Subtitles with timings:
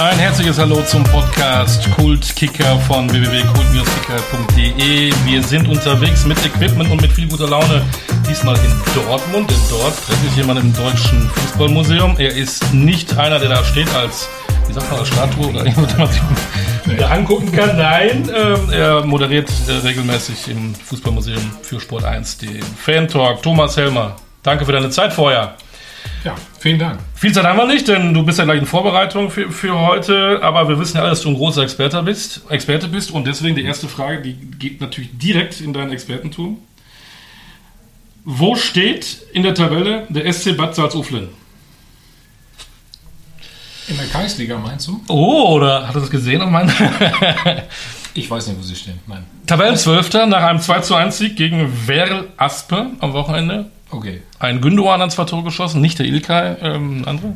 [0.00, 5.12] Ein herzliches Hallo zum Podcast Kultkicker von www.kult-kicker.de.
[5.26, 7.84] Wir sind unterwegs mit Equipment und mit viel guter Laune.
[8.26, 9.50] Diesmal in Dortmund.
[9.50, 12.16] Denn dort treffe ich jemanden im Deutschen Fußballmuseum.
[12.16, 14.26] Er ist nicht einer, der da steht als,
[14.68, 16.22] wie sagt man, als Statue oder jemand, den man sich
[16.86, 17.76] wieder angucken kann.
[17.76, 23.42] Nein, ähm, er moderiert äh, regelmäßig im Fußballmuseum für Sport 1 den Fan Talk.
[23.42, 25.56] Thomas Helmer, danke für deine Zeit vorher.
[26.24, 27.00] Ja, vielen Dank.
[27.14, 30.40] Viel Zeit haben wir nicht, denn du bist ja gleich in Vorbereitung für, für heute.
[30.42, 33.10] Aber wir wissen ja alle, dass du ein großer Experte bist, Experte bist.
[33.10, 36.58] Und deswegen die erste Frage, die geht natürlich direkt in dein Expertentum.
[38.24, 41.28] Wo steht in der Tabelle der SC Bad Salzuflen?
[43.88, 45.00] In der Kreisliga meinst du?
[45.08, 46.42] Oh, oder hat er das gesehen?
[48.12, 48.98] Ich weiß nicht, wo sie stehen.
[49.06, 49.24] Nein.
[49.46, 53.70] Tabellenzwölfter nach einem 2 zu 1 Sieg gegen Werl Aspe am Wochenende.
[53.90, 54.22] Okay.
[54.38, 57.34] Ein Gündogan hat zwei Tore geschossen, nicht der Ilkay, ähm, ein anderer.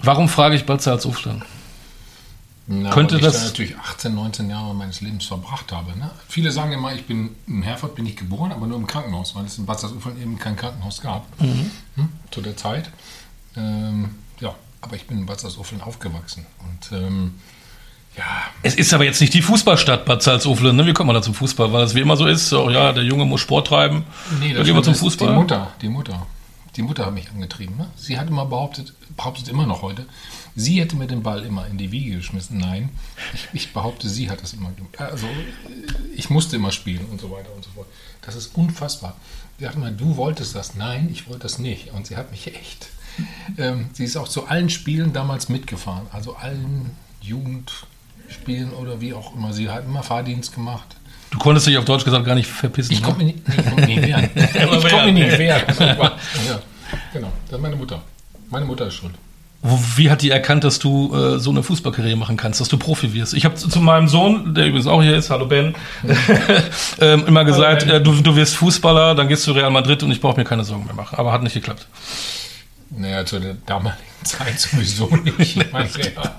[0.00, 1.42] Warum frage ich Bad Salzuflen?
[2.66, 5.96] Na, Könnte weil das- ich da natürlich 18, 19 Jahre meines Lebens verbracht habe.
[5.98, 6.10] Ne?
[6.28, 9.44] Viele sagen immer, ich bin in Herford bin ich geboren, aber nur im Krankenhaus, weil
[9.44, 11.70] es in Bad Salzuflen eben kein Krankenhaus gab hm?
[12.30, 12.90] zu der Zeit.
[13.56, 17.34] Ähm, ja, aber ich bin in Bad Salzuflen aufgewachsen und ähm,
[18.16, 18.24] ja,
[18.62, 20.76] Es ist aber jetzt nicht die Fußballstadt Bad Salzuflen.
[20.76, 20.86] Ne?
[20.86, 21.72] Wie kommt man da zum Fußball?
[21.72, 24.04] Weil es wie immer so ist, so, ja, der Junge muss Sport treiben.
[24.40, 25.28] Nee, dann gehen wir zum Fußball.
[25.28, 26.26] Die Mutter, die Mutter.
[26.76, 27.76] Die Mutter hat mich angetrieben.
[27.76, 27.90] Ne?
[27.96, 30.06] Sie hat immer behauptet, behauptet immer noch heute,
[30.54, 32.58] sie hätte mir den Ball immer in die Wiege geschmissen.
[32.58, 32.90] Nein,
[33.34, 34.98] ich, ich behaupte, sie hat das immer gemacht.
[34.98, 35.26] Also,
[36.14, 37.86] ich musste immer spielen und so weiter und so fort.
[38.22, 39.16] Das ist unfassbar.
[39.58, 40.74] Sie sagt immer, du wolltest das.
[40.74, 41.92] Nein, ich wollte das nicht.
[41.92, 42.88] Und sie hat mich echt.
[43.58, 46.06] Ähm, sie ist auch zu allen Spielen damals mitgefahren.
[46.10, 46.96] Also allen
[48.32, 49.52] Jugendspielen oder wie auch immer.
[49.52, 50.96] Sie hat immer Fahrdienst gemacht.
[51.30, 52.92] Du konntest dich auf Deutsch gesagt gar nicht verpissen.
[52.92, 53.06] Ich ne?
[53.06, 54.30] konnte mich nicht, mich wehren.
[54.34, 55.62] ich konnte mich nicht wehren.
[55.78, 56.12] ja,
[57.12, 58.02] genau, das ist meine Mutter.
[58.50, 59.14] Meine Mutter ist schuld.
[59.96, 63.14] Wie hat die erkannt, dass du äh, so eine Fußballkarriere machen kannst, dass du Profi
[63.14, 63.32] wirst?
[63.32, 65.74] Ich habe zu, zu meinem Sohn, der übrigens auch hier ist, hallo Ben,
[67.00, 70.20] ähm, immer gesagt, äh, du, du wirst Fußballer, dann gehst du Real Madrid und ich
[70.20, 71.16] brauche mir keine Sorgen mehr machen.
[71.16, 71.86] Aber hat nicht geklappt.
[72.90, 75.38] Naja, zu der damaligen Zeit sowieso nicht.
[75.38, 76.36] Ich meine, ja,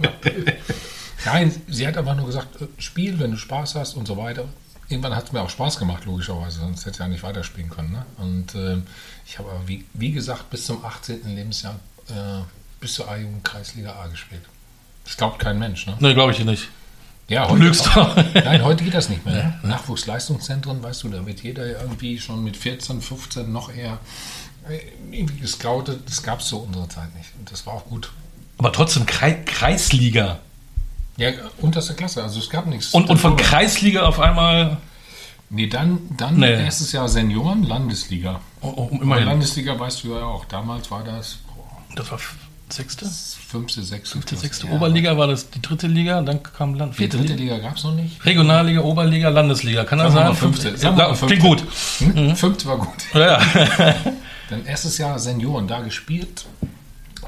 [1.25, 4.45] Nein, sie hat einfach nur gesagt, äh, spiel, wenn du Spaß hast und so weiter.
[4.89, 7.91] Irgendwann hat es mir auch Spaß gemacht, logischerweise, sonst hätte ich ja nicht weiterspielen können.
[7.93, 8.05] Ne?
[8.17, 8.83] Und ähm,
[9.25, 11.35] ich habe aber, wie, wie gesagt, bis zum 18.
[11.35, 11.75] Lebensjahr
[12.09, 12.41] äh,
[12.79, 14.43] bis zur A-Jugend Kreisliga A gespielt.
[15.05, 15.95] Das glaubt kein Mensch, ne?
[15.99, 16.69] Ne, glaube ich nicht.
[17.29, 18.15] Ja, Du lügst doch.
[18.33, 19.57] Nein, heute geht das nicht mehr.
[19.63, 23.99] Nachwuchsleistungszentren, weißt du, da wird jeder irgendwie schon mit 14, 15 noch eher
[24.69, 24.79] äh,
[25.11, 26.01] irgendwie gescoutet.
[26.07, 27.29] Das gab es zu unserer Zeit nicht.
[27.39, 28.11] Und das war auch gut.
[28.57, 30.39] Aber trotzdem Krei Kreisliga.
[31.17, 31.29] Ja,
[31.61, 32.89] unterste Klasse, also es gab nichts.
[32.93, 33.35] Und, und von.
[33.37, 34.77] Kreisliga auf einmal,
[35.49, 36.51] Nee, dann, dann Nee.
[36.63, 38.39] erstes Jahr Senioren, Landesliga.
[38.61, 39.25] oh, oh, immerhin.
[39.25, 40.45] Landesliga weißt du ja auch.
[40.45, 42.17] Damals war das boah, Das war
[42.69, 43.05] sechste?
[43.47, 44.13] fünfte, sechste.
[44.13, 46.93] Fünfte, sechste Ja, Oberliga war das die dritte Liga, dann kam Land.
[46.93, 47.53] Die Vierte dritte Liga.
[47.57, 48.25] Liga gab es noch nicht.
[48.25, 49.83] Regionalliga, Oberliga, Landesliga.
[49.83, 50.33] Kann das sein?
[50.33, 50.69] fünfte.
[50.69, 51.47] Ja, Sagen wir klingt fünfte.
[51.47, 52.15] gut.
[52.15, 52.35] Hm?
[52.35, 52.89] Fünfte war gut.
[53.13, 53.39] Ja, ja.
[54.49, 56.45] Dann erstes Jahr Senioren da gespielt.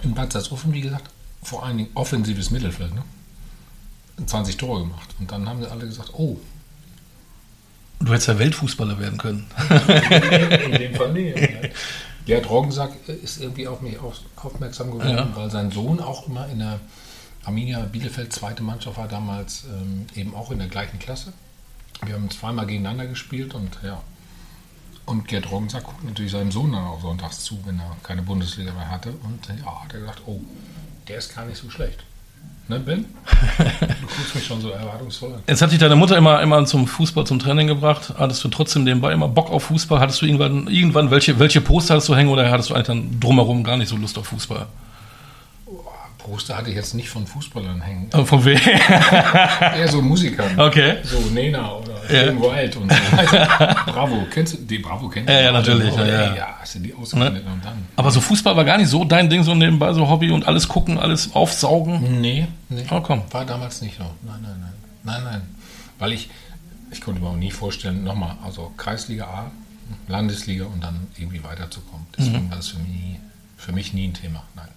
[0.02, 1.10] In Bad Salzuflen, wie gesagt,
[1.44, 2.94] vor allen Dingen offensives Mittelfeld.
[2.96, 3.04] Ne?
[4.26, 5.10] 20 Tore gemacht.
[5.20, 6.38] Und dann haben sie alle gesagt, oh,
[8.00, 9.48] Du hättest ja Weltfußballer werden können.
[10.66, 11.72] in dem Fall nee.
[12.26, 15.36] Gerd Roggensack ist irgendwie auf mich auf, aufmerksam geworden, Ja.
[15.36, 16.80] weil sein Sohn auch immer in der
[17.46, 21.32] Arminia Bielefeld zweite Mannschaft war, damals ähm, eben auch in der gleichen Klasse.
[22.06, 24.02] Wir haben zweimal gegeneinander gespielt und ja.
[25.06, 28.74] Und Gerd Roggensack guckt natürlich seinem Sohn dann auch sonntags zu, wenn er keine Bundesliga
[28.74, 29.12] mehr hatte.
[29.24, 30.42] Und ja, hat er gesagt, oh,
[31.08, 32.04] der ist gar nicht so schlecht.
[32.68, 33.06] Ne, Ben?
[33.58, 35.44] Du guckst mich schon so erwartungsvoll an.
[35.48, 38.14] Jetzt hat dich deine Mutter immer, immer zum Fußball, zum Training gebracht.
[38.18, 40.00] Hattest du trotzdem nebenbei immer Bock auf Fußball?
[40.00, 43.20] Hattest du irgendwann, irgendwann welche, welche Poster hattest du hängen oder hattest du eigentlich dann
[43.20, 44.66] drumherum gar nicht so Lust auf Fußball?
[46.18, 48.10] Poster hatte ich jetzt nicht von Fußballern hängen.
[48.12, 48.58] Äh, Von wem?
[49.78, 50.60] Eher so Musikern.
[50.60, 50.96] Okay.
[51.04, 51.72] So Nena
[52.10, 52.42] oder Ja.
[52.42, 52.98] Wild und so.
[53.92, 54.80] Bravo, kennst du die?
[54.80, 55.34] Bravo kennst du?
[55.34, 56.06] Ja, ja, natürlich, oder?
[56.08, 56.36] ja, ja.
[56.36, 57.86] ja, hast du die ausgeblendet und dann?
[57.96, 60.68] Aber so Fußball war gar nicht so dein Ding, so nebenbei, so Hobby und alles
[60.68, 62.22] gucken, alles aufsaugen.
[62.22, 62.86] Nee, nee.
[62.92, 63.22] Oh, komm.
[63.32, 64.04] War damals nicht so.
[64.24, 64.74] Nein, nein, nein.
[65.04, 65.42] Nein, nein.
[66.00, 66.30] Weil ich,
[66.92, 69.52] ich konnte mir auch nie vorstellen, nochmal, also Kreisliga A,
[70.08, 72.06] Landesliga und dann irgendwie weiterzukommen.
[72.18, 73.20] Deswegen war das für mich, nie-
[73.58, 74.44] für mich nie ein Thema.
[74.56, 74.68] Nein.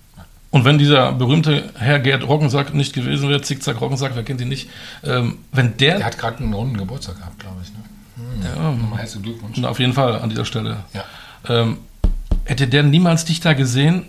[0.51, 4.49] Und wenn dieser berühmte Herr Gerd Roggensack nicht gewesen wäre, Zickzack Roggensack, wer kennt ihn
[4.49, 4.71] nicht,
[5.05, 7.69] ähm, wenn Der der, hat gerade einen runden Geburtstag gehabt, glaube ich.
[7.71, 8.47] Ne?
[8.57, 9.63] ja, Nochmal herzlichen Glückwunsch.
[9.63, 11.05] auf jeden Fall an dieser Stelle, Ja.
[11.49, 11.77] ähm,
[12.45, 14.05] hätte der niemals dich da gesehen,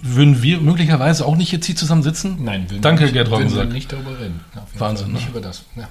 [0.00, 2.38] würden wir möglicherweise auch nicht jetzt hier zusammen sitzen?
[2.42, 3.68] Nein, will Danke, nicht, Gerd Roggensack.
[3.70, 4.40] nicht darüber reden.
[4.78, 5.14] Wahnsinn, ne?
[5.14, 5.64] Nicht über das.
[5.76, 5.88] Ja.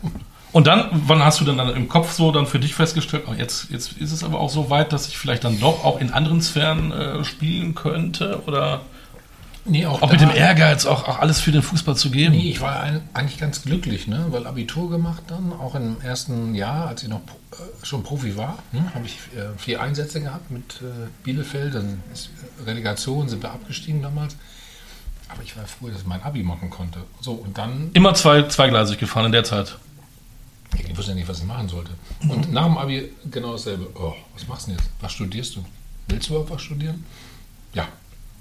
[0.52, 3.34] Und dann, wann hast du denn dann im Kopf so dann für dich festgestellt, oh,
[3.36, 6.12] jetzt, jetzt ist es aber auch so weit, dass ich vielleicht dann doch auch in
[6.14, 8.42] anderen Sphären äh, spielen könnte?
[8.46, 8.82] Oder
[9.66, 12.36] Nee, auch, auch mit dem Ehrgeiz, auch, auch alles für den Fußball zu geben?
[12.36, 14.26] Nee, ich war ein, eigentlich ganz glücklich, ne?
[14.30, 18.60] weil Abitur gemacht dann, auch im ersten Jahr, als ich noch äh, schon Profi war,
[18.74, 18.92] ne?
[18.94, 22.30] habe ich äh, vier Einsätze gehabt mit äh, Bielefeld, dann ist
[22.66, 24.36] Relegation, sind wir abgestiegen damals.
[25.30, 27.00] Aber ich war froh, dass ich mein Abi machen konnte.
[27.22, 27.90] So, und dann...
[27.94, 29.78] Immer zwei, zweigleisig gefahren in der Zeit?
[30.78, 31.92] Ich wusste ja nicht, was ich machen sollte.
[32.28, 33.88] Und nach dem Abi genau dasselbe.
[33.96, 34.90] Oh, was machst du denn jetzt?
[35.02, 35.66] Was studierst du?
[36.08, 37.06] Willst du überhaupt was studieren?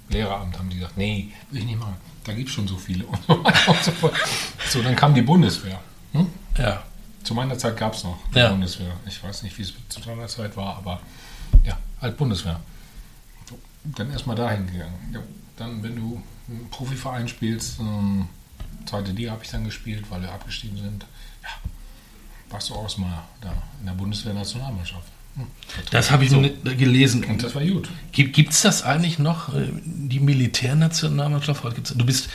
[0.08, 1.96] Lehreramt haben die gesagt, nee, will ich nicht machen.
[2.24, 3.04] Da gibt es schon so viele.
[3.06, 3.92] Und so, und so,
[4.68, 5.80] so, dann kam die Bundeswehr.
[6.12, 6.28] Hm?
[6.56, 6.82] Ja.
[7.22, 8.50] Zu meiner Zeit gab es noch die ja.
[8.50, 8.92] Bundeswehr.
[9.06, 11.00] Ich weiß nicht, wie es zu deiner Zeit war, aber
[11.64, 12.60] ja, halt Bundeswehr.
[13.48, 15.10] So, dann erstmal dahin gegangen.
[15.12, 15.20] Ja,
[15.56, 18.28] dann, wenn du einen Profiverein spielst, ähm,
[18.86, 21.06] zweite Liga habe ich dann gespielt, weil wir abgestiegen sind.
[21.42, 21.50] Ja,
[22.50, 25.08] warst du auch mal da in der Bundeswehr-Nationalmannschaft.
[25.90, 26.42] Das habe ich so.
[26.62, 27.24] gelesen.
[27.24, 27.88] Und das war gut.
[28.12, 31.64] Gibt es das eigentlich noch, äh, die Militärnationalmannschaft?
[31.94, 32.28] Du bist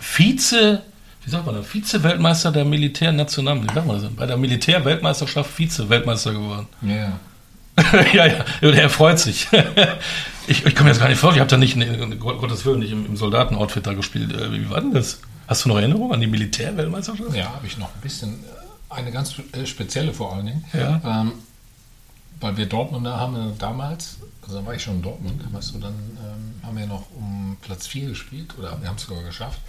[0.00, 0.82] Vize,
[1.24, 1.66] wie sagt man das?
[1.66, 3.74] Vize-Weltmeister der Militärnationalmannschaft.
[3.74, 4.16] Wie sagt man das denn?
[4.16, 6.66] Bei der Militärweltmeisterschaft Vize-Weltmeister geworden.
[6.82, 7.18] Ja.
[8.12, 8.26] ja,
[8.60, 9.48] ja, er freut sich.
[10.46, 11.78] ich, ich komme jetzt gar nicht vor, ich habe da nicht,
[12.20, 14.32] Gottes Willen, nicht im, im Soldatenoutfit da gespielt.
[14.32, 15.20] Äh, wie war denn das?
[15.46, 17.34] Hast du noch Erinnerungen an die Militärweltmeisterschaft?
[17.34, 18.30] Ja, habe ich noch ein bisschen.
[18.30, 18.64] Äh,
[18.94, 20.64] eine ganz spezielle vor allen Dingen.
[20.72, 21.00] Ja.
[21.04, 21.32] Ähm,
[22.44, 25.94] weil wir Dortmunder haben damals, also da war ich schon in Dortmund, weißt du, dann
[25.94, 29.60] ähm, haben wir noch um Platz 4 gespielt oder wir haben es sogar geschafft.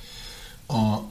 [0.67, 1.03] Uh,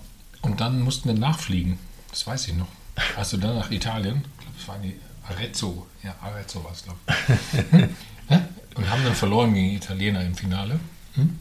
[0.42, 1.78] und dann mussten wir nachfliegen,
[2.10, 2.68] das weiß ich noch.
[3.16, 6.98] Also dann nach Italien, ich glaube, es war die Arezzo, ja, Arezzo war es, glaube
[7.08, 7.82] ich.
[8.76, 10.78] und haben dann verloren gegen die Italiener im Finale.
[11.14, 11.38] Hm?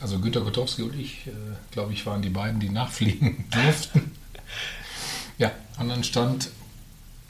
[0.00, 1.32] Also Günter Kotowski und ich, äh,
[1.72, 4.12] glaube ich, waren die beiden, die nachfliegen durften.
[5.38, 6.50] Ja, und dann stand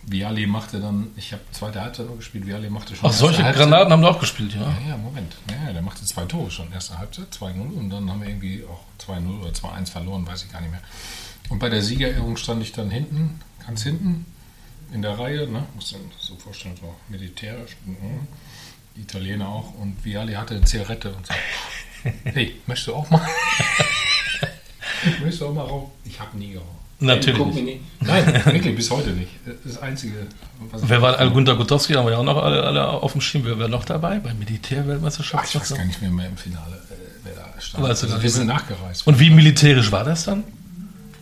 [0.08, 3.10] Viali machte dann, ich habe zweite Halbzeit noch gespielt, Viali machte schon.
[3.10, 4.60] Ach, solche Granaten haben wir auch gespielt, ja?
[4.60, 5.36] Ja, ja, Moment.
[5.50, 6.72] Ja, der machte zwei Tore schon.
[6.72, 10.52] Erste Halbzeit, 2-0 und dann haben wir irgendwie auch 2-0 oder 2-1 verloren, weiß ich
[10.52, 10.82] gar nicht mehr.
[11.48, 14.26] Und bei der Siegerehrung stand ich dann hinten, ganz hinten,
[14.92, 15.64] in der Reihe, ne?
[15.74, 17.76] muss dann so vorstellen, so militärisch,
[18.94, 19.74] die Italiener auch.
[19.74, 21.42] Und Viali hatte eine Zigarette und sagte,
[22.24, 23.20] hey, möchtest du auch mal?
[25.20, 25.90] möchtest du auch mal rauchen?
[26.04, 26.85] Ich habe nie geraucht.
[26.98, 27.80] Natürlich.
[28.00, 29.30] Nein, wirklich, bis heute nicht.
[29.64, 30.26] Das Einzige.
[30.70, 31.92] Was Wer war Gunter Gutowski?
[31.92, 33.44] Haben wir ja auch noch alle, alle auf dem Schirm.
[33.44, 35.48] Wer war noch dabei bei Militärweltmeisterschaft?
[35.48, 36.94] Ich weiß gar nicht mehr, mehr im Finale, äh,
[37.24, 37.84] wer da stand.
[37.84, 39.06] Weißt du, also wir sind nachgereist.
[39.06, 40.44] Und wie militärisch war das dann?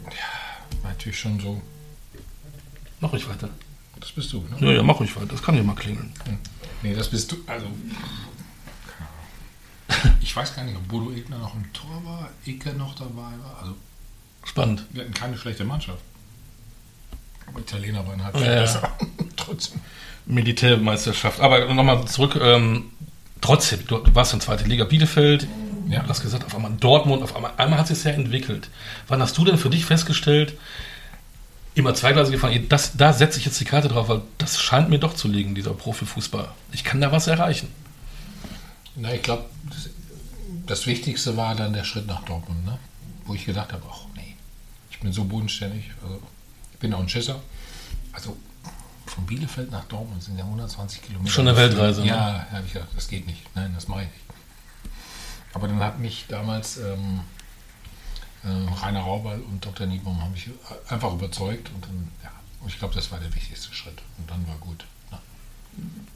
[0.04, 1.60] Ja, natürlich schon so.
[3.00, 3.48] Mach ich weiter.
[3.98, 4.56] Das bist du, ne?
[4.60, 5.26] Ja, ja, mach ich weiter.
[5.26, 6.12] Das kann ja mal klingeln.
[6.24, 6.38] Hm.
[6.82, 7.36] Nee, das bist du.
[7.46, 7.66] Also.
[10.20, 13.58] Ich weiß gar nicht, ob Bodo Egner noch im Tor war, Ecke noch dabei war.
[13.60, 13.74] Also
[14.44, 14.84] Spannend.
[14.90, 15.98] Wir hatten keine schlechte Mannschaft.
[17.46, 18.92] Aber Italiener waren halt ja, besser.
[19.36, 19.80] Trotzdem.
[20.26, 21.40] Militärmeisterschaft.
[21.40, 22.38] Aber nochmal zurück.
[22.40, 22.90] Ähm,
[23.40, 25.46] trotzdem, du, du, warst in zweite Liga Bielefeld.
[25.88, 26.02] Ja.
[26.02, 28.70] Du hast gesagt, auf einmal Dortmund, auf einmal, einmal hat es sich ja entwickelt.
[29.08, 30.54] Wann hast du denn für dich festgestellt,
[31.74, 34.98] immer zweigleisig gefahren, das, da setze ich jetzt die Karte drauf, weil das scheint mir
[34.98, 36.48] doch zu liegen, dieser Profifußball.
[36.72, 37.68] Ich kann da was erreichen.
[38.96, 39.90] Na, ich glaube, das,
[40.66, 42.78] das, Wichtigste war dann der Schritt nach Dortmund, ne?
[43.26, 44.03] wo ich gedacht habe, ach,
[45.04, 45.90] bin so bodenständig.
[46.02, 46.20] Also,
[46.72, 47.40] ich bin auch ein Schisser.
[48.12, 48.36] Also
[49.06, 51.30] von Bielefeld nach Dortmund sind ja 120 Kilometer.
[51.30, 52.00] Schon eine Weltreise.
[52.00, 52.08] Ne?
[52.08, 53.42] Ja, habe ich gedacht, das geht nicht.
[53.54, 54.24] Nein, das mache ich nicht.
[55.52, 57.20] Aber dann hat mich damals ähm,
[58.42, 58.48] äh,
[58.82, 59.86] Rainer Raubal und Dr.
[59.86, 60.50] Niebaum haben mich
[60.88, 62.30] einfach überzeugt und dann, ja,
[62.66, 64.02] ich glaube, das war der wichtigste Schritt.
[64.18, 64.84] Und dann war gut.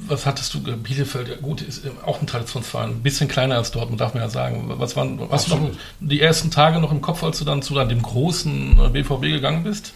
[0.00, 4.00] Was hattest du, Bielefeld, ja gut, ist auch ein Traditionsverein, ein bisschen kleiner als Dortmund,
[4.00, 4.64] darf man ja sagen.
[4.78, 5.60] Was waren was noch
[6.00, 9.64] die ersten Tage noch im Kopf, als du dann zu dem großen BVB äh, gegangen
[9.64, 9.92] bist?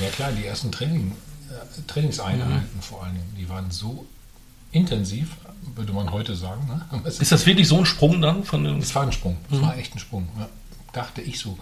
[0.00, 1.12] Ja klar, die ersten Training,
[1.50, 2.80] äh, Trainingseinheiten mhm.
[2.80, 4.06] vor allen Dingen, die waren so
[4.72, 5.36] intensiv,
[5.74, 6.66] würde man heute sagen.
[6.66, 7.02] Ne?
[7.04, 8.44] Ist das wirklich so ein Sprung dann?
[8.44, 9.62] Von dem es war ein Sprung, es mhm.
[9.62, 10.48] war echt ein Sprung, ja.
[10.92, 11.58] dachte ich so.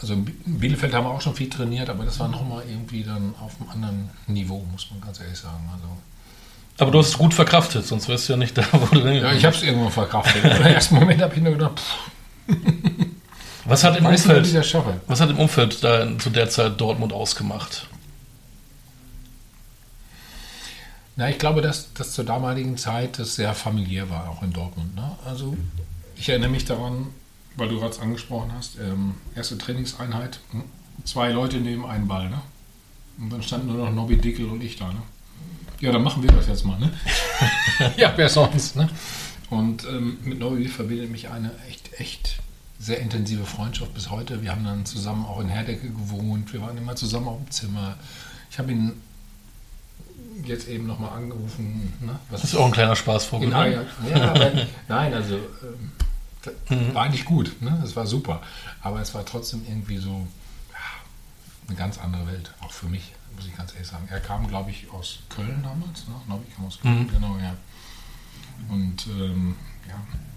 [0.00, 3.34] Also in Bielefeld haben wir auch schon viel trainiert, aber das war nochmal irgendwie dann
[3.40, 5.68] auf einem anderen Niveau, muss man ganz ehrlich sagen.
[5.72, 5.86] Also
[6.78, 9.22] aber du hast es gut verkraftet, sonst wärst du ja nicht da, wo du denn
[9.22, 10.44] Ja, ich habe es irgendwann verkraftet.
[10.44, 12.12] Im ersten Moment habe ich nur gedacht, pff.
[13.64, 14.52] Was hat, im Umfeld,
[15.06, 17.86] was hat im Umfeld da zu der Zeit Dortmund ausgemacht?
[21.14, 24.96] Na, ich glaube, dass das zur damaligen Zeit das sehr familiär war, auch in Dortmund.
[24.96, 25.16] Ne?
[25.24, 25.56] Also
[26.16, 27.08] ich erinnere mich daran,
[27.56, 30.64] weil du gerade angesprochen hast, ähm, erste Trainingseinheit, hm,
[31.04, 32.30] zwei Leute nehmen einen Ball.
[32.30, 32.40] Ne?
[33.18, 34.88] Und dann standen nur noch Nobby Dickel und ich da.
[34.88, 35.02] Ne?
[35.82, 36.92] Ja, dann machen wir das jetzt mal, ne?
[37.96, 38.88] ja, wer sonst, ne?
[39.50, 42.38] Und ähm, mit Nobby verbindet mich eine echt, echt
[42.78, 44.42] sehr intensive Freundschaft bis heute.
[44.42, 46.52] Wir haben dann zusammen auch in Herdecke gewohnt.
[46.52, 47.96] Wir waren immer zusammen auf dem Zimmer.
[48.48, 48.92] Ich habe ihn
[50.44, 51.92] jetzt eben nochmal angerufen.
[52.00, 52.16] Ne?
[52.30, 53.48] Das ist auch ein kleiner Spaßvogel.
[53.48, 53.86] Ne?
[54.08, 54.34] Ja,
[54.88, 55.90] nein, also ähm,
[56.42, 57.82] Das war eigentlich gut, ne?
[57.84, 58.40] Es war super.
[58.82, 60.28] Aber es war trotzdem irgendwie so
[60.70, 60.78] ja,
[61.66, 64.08] eine ganz andere Welt, auch für mich, muss ich ganz ehrlich sagen.
[64.10, 66.14] Er kam, glaube ich, aus Köln damals, ne?
[66.26, 67.54] Glaube ich, kam aus Köln, genau, ja.
[68.68, 69.56] Und ähm,
[69.88, 69.94] ja,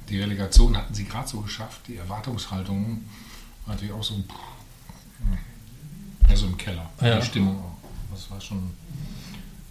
[0.10, 1.82] die Relegation hatten sie gerade so geschafft.
[1.88, 3.04] Die Erwartungshaltung
[3.66, 4.24] war natürlich auch so,
[6.30, 6.90] ja, so im Keller.
[7.02, 7.20] Ja.
[7.20, 7.78] Die Stimmung auch.
[8.12, 8.72] Das war schon,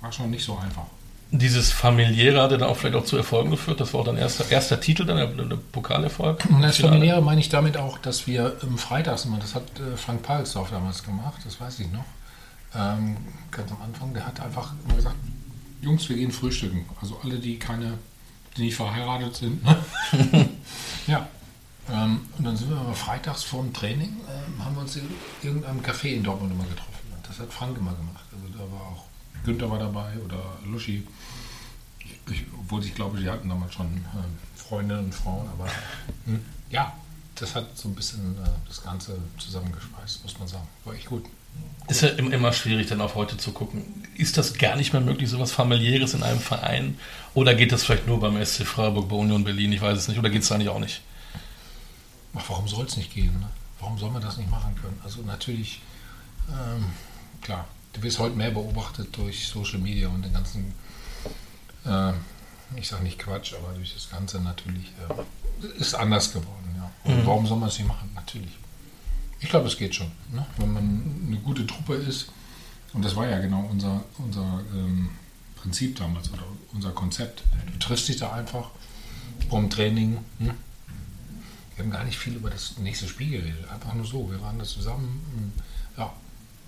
[0.01, 0.87] war schon nicht so einfach.
[1.31, 3.81] Dieses familiäre hat ja dann auch vielleicht auch zu Erfolgen geführt.
[3.81, 6.45] Das war auch dein erster, erster Titel, dann der, der Pokalerfolg.
[6.49, 9.97] Und das Familiäre meine ich damit auch, dass wir im Freitags immer, das hat äh,
[9.97, 12.05] Frank Palsdorf damals gemacht, das weiß ich noch,
[12.75, 13.17] ähm,
[13.51, 15.17] ganz am Anfang, der hat einfach immer gesagt,
[15.81, 16.87] Jungs, wir gehen frühstücken.
[17.01, 17.99] Also alle, die keine,
[18.57, 19.63] die nicht verheiratet sind.
[19.63, 19.77] Ne?
[21.07, 21.29] ja.
[21.91, 25.07] Ähm, und dann sind wir aber freitags vor dem Training, ähm, haben wir uns in
[25.43, 27.13] irgendeinem Café in Dortmund immer getroffen.
[27.15, 28.25] Und das hat Frank immer gemacht.
[28.33, 29.05] Also da war auch
[29.45, 31.07] Günther war dabei oder Luschi.
[32.31, 35.69] Ich, obwohl ich glaube, die hatten damals schon äh, Freundinnen und Frauen, aber
[36.25, 36.95] hm, ja,
[37.35, 40.67] das hat so ein bisschen äh, das Ganze zusammengeschweißt, muss man sagen.
[40.85, 41.27] War echt gut.
[41.89, 43.85] Ist ja im- immer schwierig, dann auf heute zu gucken.
[44.17, 46.99] Ist das gar nicht mehr möglich, sowas familiäres in einem Verein?
[47.35, 49.71] Oder geht das vielleicht nur beim SC Freiburg, bei Union Berlin?
[49.73, 50.19] Ich weiß es nicht.
[50.19, 51.03] Oder geht es da nicht auch nicht?
[52.35, 53.39] Ach, warum soll es nicht gehen?
[53.39, 53.49] Ne?
[53.81, 54.99] Warum soll man das nicht machen können?
[55.05, 55.83] Also natürlich,
[56.49, 56.87] ähm,
[57.43, 60.73] klar, du wirst heute mehr beobachtet durch Social Media und den ganzen,
[61.85, 62.13] äh,
[62.77, 66.75] ich sage nicht Quatsch, aber durch das Ganze natürlich äh, ist anders geworden.
[66.77, 66.91] Ja.
[67.13, 68.11] Und warum soll man es nicht machen?
[68.15, 68.51] Natürlich.
[69.45, 70.11] Ich glaube, es geht schon.
[70.33, 70.45] Ne?
[70.57, 72.31] Wenn man eine gute Truppe ist,
[72.95, 75.11] und das war ja genau unser, unser ähm,
[75.55, 77.43] Prinzip damals oder unser Konzept.
[77.71, 78.71] Du triffst dich da einfach
[79.51, 80.17] vom Training.
[80.39, 80.53] Hm?
[81.77, 83.69] Wir haben gar nicht viel über das nächste Spiel geredet.
[83.71, 84.31] Einfach nur so.
[84.31, 85.53] Wir waren da zusammen.
[85.99, 86.11] Ja,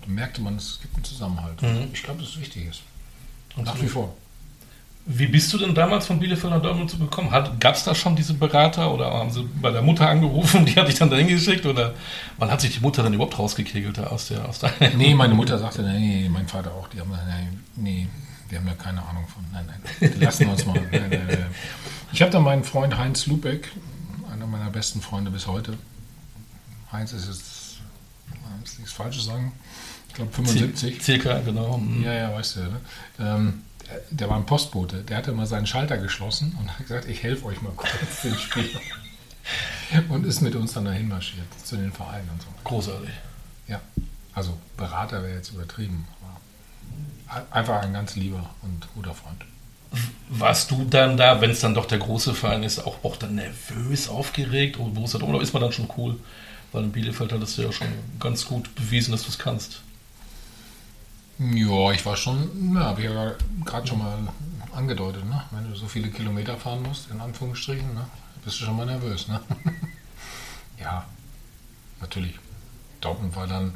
[0.01, 1.59] da merkte man, es gibt einen Zusammenhalt.
[1.59, 1.89] Mhm.
[1.91, 2.81] Ich glaube, das ist wichtig ist.
[3.55, 4.15] Nach wie vor.
[5.09, 7.29] Wie bist du denn damals von Bielefeld nach Dortmund zu bekommen?
[7.61, 10.89] Gab es da schon diese Berater oder haben sie bei der Mutter angerufen, die hat
[10.89, 11.65] dich dann dahin geschickt?
[11.65, 11.93] Oder
[12.37, 15.57] wann hat sich die Mutter dann überhaupt rausgekegelt aus der aus der Nee, meine Mutter
[15.59, 17.11] sagte, nee, mein Vater auch, die haben,
[17.75, 18.07] nee, nee,
[18.51, 19.45] die haben da keine Ahnung von.
[19.53, 20.73] Nein, nein, lassen wir uns mal.
[20.73, 21.45] Nein, nein, nein.
[22.11, 23.71] Ich habe da meinen Freund Heinz Lubeck,
[24.29, 25.77] einer meiner besten Freunde bis heute.
[26.91, 27.77] Heinz ist jetzt,
[28.43, 29.53] man muss nichts Falsches sagen,
[30.09, 31.01] ich glaube 75.
[31.01, 31.77] Circa, genau.
[31.77, 32.03] Mhm.
[32.03, 32.81] Ja, ja, weißt du, ne?
[33.19, 33.61] ähm,
[34.11, 37.45] der, war ein Postbote, der hatte mal seinen Schalter geschlossen und hat gesagt, ich helfe
[37.45, 38.69] euch mal kurz den Spiel.
[40.09, 42.47] Und ist mit uns dann dahin marschiert, zu den Vereinen und so.
[42.65, 43.09] Großartig.
[43.67, 43.81] Ja,
[44.33, 46.07] also Berater wäre jetzt übertrieben.
[47.51, 49.43] Einfach ein ganz lieber und guter Freund.
[50.29, 53.35] Warst du dann da, wenn es dann doch der große Verein ist, auch, auch dann
[53.35, 54.79] nervös, aufgeregt?
[54.79, 56.19] Oder ist man dann schon cool?
[56.71, 57.87] Weil in Bielefeld hattest du ja schon
[58.19, 59.81] ganz gut bewiesen, dass du es kannst.
[61.39, 64.17] Ja, ich war schon, ja, habe ich ja gerade schon mal
[64.73, 65.43] angedeutet, ne?
[65.51, 68.07] wenn du so viele Kilometer fahren musst, in Anführungsstrichen, ne?
[68.43, 69.27] bist du schon mal nervös.
[69.27, 69.39] Ne?
[70.79, 71.05] ja,
[72.01, 72.33] natürlich.
[73.01, 73.73] Dortmund war dann,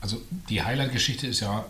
[0.00, 1.64] also die Highlight-Geschichte ist ja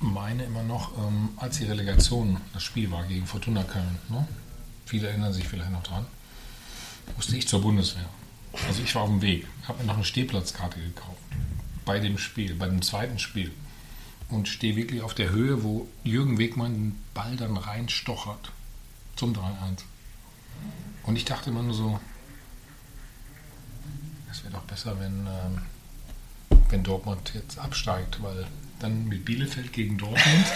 [0.00, 3.98] meine immer noch, ähm, als die Relegation das Spiel war gegen Fortuna Köln.
[4.08, 4.26] Ne?
[4.86, 6.06] Viele erinnern sich vielleicht noch dran.
[7.16, 8.08] Musste ich zur Bundeswehr.
[8.66, 11.18] Also ich war auf dem Weg, habe mir noch eine Stehplatzkarte gekauft.
[11.84, 13.52] Bei dem Spiel, bei dem zweiten Spiel
[14.30, 18.50] und stehe wirklich auf der Höhe, wo Jürgen Wegmann den Ball dann reinstochert
[19.16, 19.38] zum 3-1.
[21.04, 22.00] Und ich dachte immer nur so,
[24.30, 28.46] es wäre doch besser, wenn, ähm, wenn Dortmund jetzt absteigt, weil
[28.78, 30.46] dann mit Bielefeld gegen Dortmund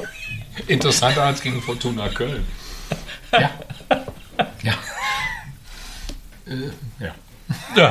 [0.66, 2.46] interessanter als gegen Fortuna Köln.
[3.32, 3.50] Ja.
[4.62, 4.74] Ja.
[6.46, 6.70] Äh,
[7.04, 7.14] ja.
[7.76, 7.90] Ja,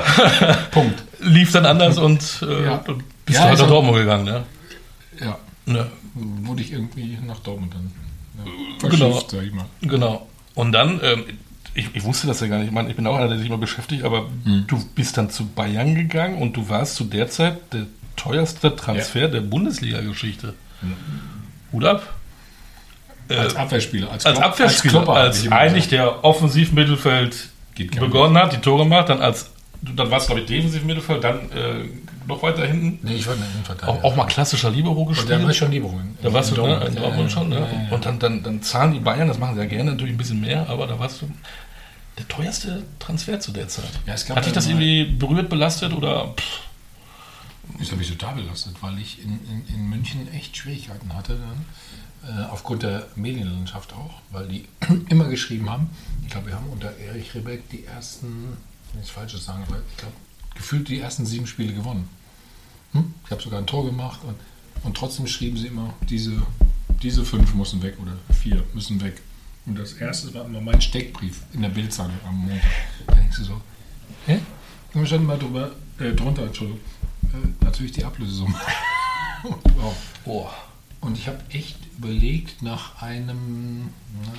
[0.72, 1.02] Punkt.
[1.20, 2.78] lief dann anders und äh, Ja.
[2.78, 4.46] du bist Ja, du halt also- nach Dortmund gegangen, ne?
[5.22, 5.38] Ja.
[5.66, 7.92] Ja, Wurde ich irgendwie nach Dortmund dann.
[8.84, 9.24] Ja, Genau.
[9.28, 9.66] sag ich mal.
[9.82, 10.28] genau.
[10.56, 11.26] Und dann, ähm,
[11.76, 13.48] ich, ich wusste das ja gar nicht, ich meine, ich bin auch einer, der sich
[13.48, 14.66] immer beschäftigt, aber Hm.
[14.68, 17.86] du bist dann zu Bayern gegangen und du warst zu der Zeit der
[18.16, 20.54] teuerste Transfer der Bundesliga-Geschichte.
[21.72, 22.16] Hut ab.
[23.30, 24.12] Äh, Als Abwehrspieler.
[24.12, 29.52] Als, als Abwehrspieler, als, immer eigentlich der Offensivmittelfeld begonnen hat, die Tore macht, dann als
[29.82, 31.86] dann war es glaube ich Defensivmittelfeld, dann äh,
[32.28, 33.00] noch weiter hinten.
[33.06, 34.00] Nee, ich war in der Innenverteidigung.
[34.00, 35.32] Auch, auch mal klassischer Libero Und gespielt.
[35.32, 36.00] da war ich schon Libero.
[36.22, 36.90] Da warst du ne, Dortmund.
[36.90, 37.88] in Dortmund schon, ne?
[37.92, 40.42] Und dann, dann, dann zahlen die Bayern, das machen sie ja gerne, natürlich ein bisschen
[40.42, 41.32] mehr, aber da warst du
[42.18, 43.90] der teuerste Transfer zu der Zeit.
[44.06, 46.34] Ja, es Hat dich dann das irgendwie berührt, belastet oder?
[46.36, 46.60] Pff,
[47.80, 51.66] Das habe ich total belastet, weil ich in, in, in München echt Schwierigkeiten hatte dann,
[52.30, 54.66] äh, aufgrund der Medienlandschaft auch, weil die
[55.10, 55.90] immer geschrieben haben,
[56.24, 58.58] ich glaube, wir haben unter Erich Ribbeck die ersten,
[58.88, 60.14] ich will nichts Falsches sagen, aber ich glaube,
[60.60, 62.08] gefühlt die ersten sieben Spiele gewonnen.
[62.92, 63.13] Hm?
[63.24, 64.36] Ich habe sogar ein Tor gemacht und,
[64.84, 66.34] und trotzdem schrieben sie immer, diese,
[67.01, 69.22] diese fünf müssen weg oder vier müssen weg.
[69.66, 72.70] Und das erste war immer mein Steckbrief in der Bildzeitung am Montag.
[73.08, 73.62] Da denkst du so,
[74.25, 74.39] Hä?
[74.94, 76.82] Wir standen mal drüber, äh, drunter, Entschuldigung.
[77.24, 78.56] Äh, natürlich die Ablösesumme.
[79.44, 79.96] wow.
[80.25, 80.54] Boah.
[81.00, 83.89] Und ich habe echt überlegt, nach einem,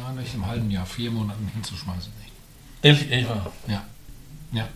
[0.05, 2.13] na, nicht einem halben Jahr, vier Monaten hinzuschmeißen.
[2.83, 3.51] Ehrlich, ehrlich wahr.
[3.67, 3.85] Ja.
[4.53, 4.69] Ja.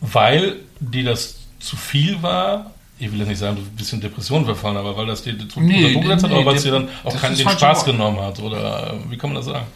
[0.00, 4.00] Weil dir das zu viel war, ich will jetzt nicht sagen, du bist ein bisschen
[4.00, 6.56] Depression verfallen, aber weil das dir zu Nee, unter Druck gesetzt hat, nee, oder weil
[6.56, 7.86] es der- dir dann auch keinen den Spaß Wort.
[7.86, 9.66] genommen hat, oder wie kann man das sagen?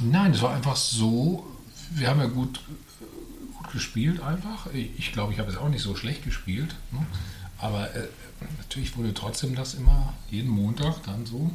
[0.00, 1.46] Nein, es war einfach so,
[1.90, 2.60] wir haben ja gut,
[3.58, 4.66] gut gespielt einfach.
[4.72, 6.74] Ich glaube, ich habe es auch nicht so schlecht gespielt.
[6.92, 7.04] Ne?
[7.58, 8.08] Aber äh,
[8.58, 11.50] natürlich wurde trotzdem das immer jeden Montag dann so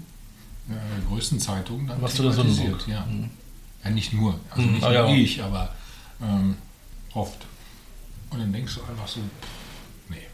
[0.69, 0.73] äh,
[1.09, 2.43] größten Zeitungen dann Warst du da so
[2.87, 3.05] ja.
[3.83, 5.15] ja, nicht nur, also Mhm, nicht ah, nur ja.
[5.15, 5.69] ich, aber
[6.21, 6.55] ähm,
[7.13, 7.37] oft.
[8.35, 9.21] Und dann denkst du einfach so,
[10.09, 10.27] nee,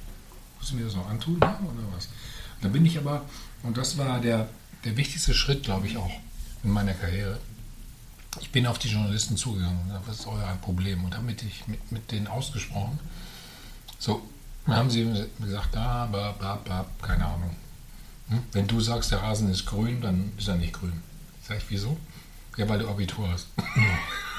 [0.57, 2.09] muss ich mir das noch antun oder was?
[2.59, 3.23] Da bin ich aber,
[3.61, 4.49] und das war der,
[4.83, 6.11] der wichtigste Schritt, glaube ich, auch
[6.63, 7.37] in meiner Karriere.
[8.39, 11.03] Ich bin auf die Journalisten zugegangen und gesagt, was ist euer Problem?
[11.03, 12.97] Und habe mit, mit, mit denen ausgesprochen.
[13.99, 14.27] So,
[14.65, 17.55] dann haben sie gesagt, ah, bla, bla, bla, keine Ahnung.
[18.29, 18.41] Hm?
[18.51, 21.03] Wenn du sagst, der Rasen ist grün, dann ist er nicht grün.
[21.47, 21.97] Sag ich, wieso?
[22.57, 23.47] Ja, weil du Abitur hast.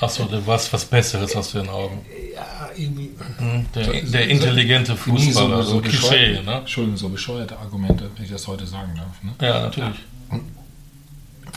[0.00, 2.04] Achso, du warst was Besseres, hast du in den Augen.
[2.34, 3.10] Ja, irgendwie.
[3.38, 6.52] Hm, Der, So- der intelligente Fußballer, so, Klischee, bescheuerte- ne?
[6.58, 9.22] Entschuldigung, so bescheuerte Argumente, wenn ich das heute sagen darf.
[9.22, 9.32] Ne?
[9.46, 9.98] Ja, natürlich.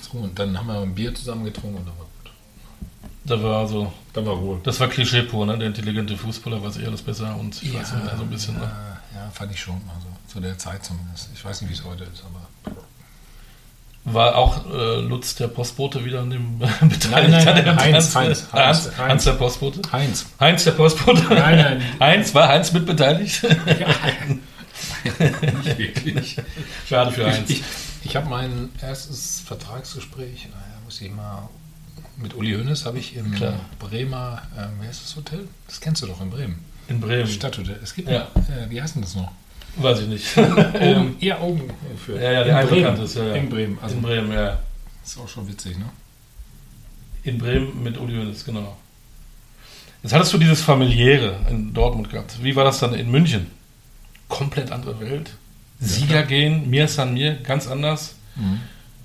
[0.02, 2.32] So, und dann haben wir ein Bier zusammen getrunken und dann war gut.
[3.26, 4.60] Da war so, Da war wohl.
[4.64, 5.58] das war Klischee pur, ne?
[5.58, 8.56] Der intelligente Fußballer weiß eh alles besser und ich weiß nicht mehr so ein bisschen,
[8.56, 8.62] ne?
[9.14, 9.76] Ja, ja, fand ich schon.
[9.94, 11.30] Also zu der Zeit zumindest.
[11.36, 12.76] Ich weiß nicht, wie es heute ist, aber.
[14.04, 17.46] War auch äh, Lutz der Postbote wieder an dem beteiligt?
[17.46, 18.16] Nein, nein, Heinz?
[18.16, 19.82] Heinz, Hans, Heinz, Hans, der Postbote?
[19.92, 20.26] Heinz.
[20.40, 21.22] Heinz der Postbote?
[21.30, 21.84] Nein, nein.
[22.00, 23.44] Heinz, war Heinz mit beteiligt?
[25.64, 26.38] Nicht wirklich.
[26.88, 27.50] Schade für Heinz.
[27.50, 27.64] Ich,
[28.04, 31.50] ich habe mein erstes Vertragsgespräch, naja, muss ich mal.
[32.18, 33.54] Mit Uli Hoeneß habe ich im Klar.
[33.80, 35.48] Bremer, äh, wie heißt das Hotel?
[35.68, 36.60] Das kennst du doch in Bremen.
[36.88, 37.28] In Bremen.
[37.28, 37.80] Stadthotel.
[37.82, 38.28] Es gibt Ja.
[38.36, 39.32] noch, äh, wie heißt denn das noch?
[39.78, 40.38] Weiß ich nicht.
[40.38, 41.70] Oben, ähm, ja, oben.
[42.04, 42.82] Für, ja, ja, der ein Bremen.
[42.82, 43.16] bekannt ist.
[43.16, 43.36] Ja, ja.
[43.36, 43.78] In Bremen.
[43.82, 44.60] Also, in Bremen, ja.
[45.04, 45.86] ist auch schon witzig, ne?
[47.24, 48.78] In Bremen mit Uli Hoeneß, genau.
[50.04, 52.44] Jetzt hattest du dieses familiäre in Dortmund gehabt.
[52.44, 53.48] Wie war das dann in München?
[54.28, 55.32] Komplett andere Welt.
[55.80, 58.16] Sieger gehen, mir san mir, ganz anders.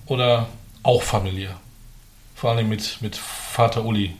[0.06, 0.48] Oder
[0.82, 1.60] auch familiär?
[2.34, 4.14] Vor allem mit, mit Vater Uli.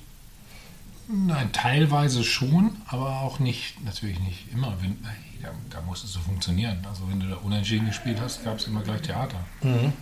[1.09, 4.75] Nein, teilweise schon, aber auch nicht, natürlich nicht immer.
[4.81, 4.97] Wenn,
[5.41, 6.85] da, da muss es so funktionieren.
[6.89, 9.39] Also wenn du da unentschieden gespielt hast, gab es immer gleich Theater.
[9.61, 9.93] Hm?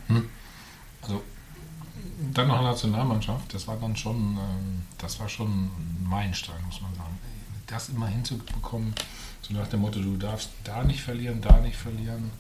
[1.03, 1.23] Also
[2.33, 6.95] dann noch Nationalmannschaft, das war dann schon, ähm, das war schon ein Meilenstein, muss man
[6.95, 7.19] sagen.
[7.67, 8.95] Das immer hinzubekommen,
[9.43, 12.31] so nach dem Motto, du darfst da nicht verlieren, da nicht verlieren.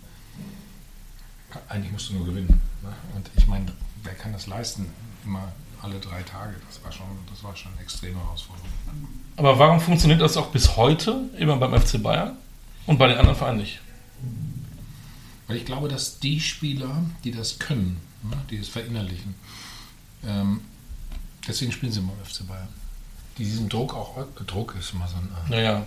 [1.68, 2.60] Eigentlich musst du nur gewinnen.
[2.82, 2.92] Ne?
[3.14, 3.66] Und ich meine,
[4.02, 4.86] wer kann das leisten?
[5.24, 5.52] Immer
[5.84, 6.54] alle drei Tage.
[6.66, 8.68] Das war schon, das war schon eine extreme Herausforderung.
[9.36, 12.36] Aber warum funktioniert das auch bis heute immer beim FC Bayern
[12.86, 13.80] und bei den anderen Vereinen nicht?
[15.46, 19.34] Weil ich glaube, dass die Spieler, die das können, ne, die es verinnerlichen,
[20.26, 20.62] ähm,
[21.46, 22.68] deswegen spielen sie immer im FC Bayern.
[23.36, 24.16] Die diesen Druck auch,
[24.46, 25.82] Druck ist immer so ein, äh, Naja,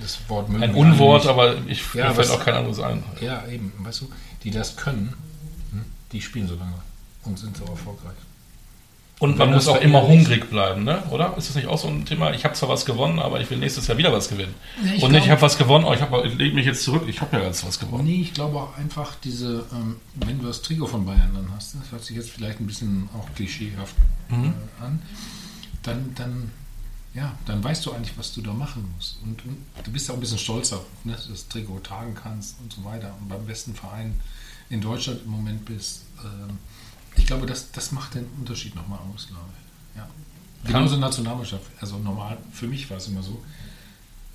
[0.00, 3.02] das Wort ein Unwort, aber ich, Ja, mir fällt auch kein anderes ein.
[3.20, 5.14] Ja, eben, weißt du, die das können,
[5.70, 6.78] hm, die spielen so lange
[7.24, 8.16] und sind so erfolgreich.
[9.22, 11.00] Und man muss auch immer hungrig bleiben, ne?
[11.10, 11.36] oder?
[11.36, 12.32] Ist das nicht auch so ein Thema?
[12.32, 14.52] Ich habe zwar was gewonnen, aber ich will nächstes Jahr wieder was gewinnen.
[14.84, 16.82] Ja, ich Und nicht, ich habe was gewonnen, oh, ich, hab, ich lege mich jetzt
[16.82, 18.04] zurück, ich habe ja jetzt was gewonnen.
[18.04, 21.76] Nee, ich glaube auch einfach diese, ähm, wenn du das Trikot von Bayern dann hast,
[21.76, 23.94] das hört sich jetzt vielleicht ein bisschen auch klischeehaft
[24.30, 25.00] äh, an,
[25.84, 26.50] dann, dann,
[27.14, 29.20] ja, dann weißt du eigentlich, was du da machen musst.
[29.22, 31.78] Und, und du bist ja auch ein bisschen stolz darauf, ne, dass du das Trikot
[31.78, 34.18] tragen kannst und so weiter und beim besten Verein
[34.68, 36.06] in Deutschland im Moment bist.
[36.24, 36.58] Ähm,
[37.16, 39.48] ich glaube, das, das macht den Unterschied nochmal aus, glaube
[39.94, 39.98] ich.
[39.98, 40.08] Ja.
[40.64, 41.64] Genauso Nationalmannschaft.
[41.80, 43.42] Also normal, für mich war es immer so.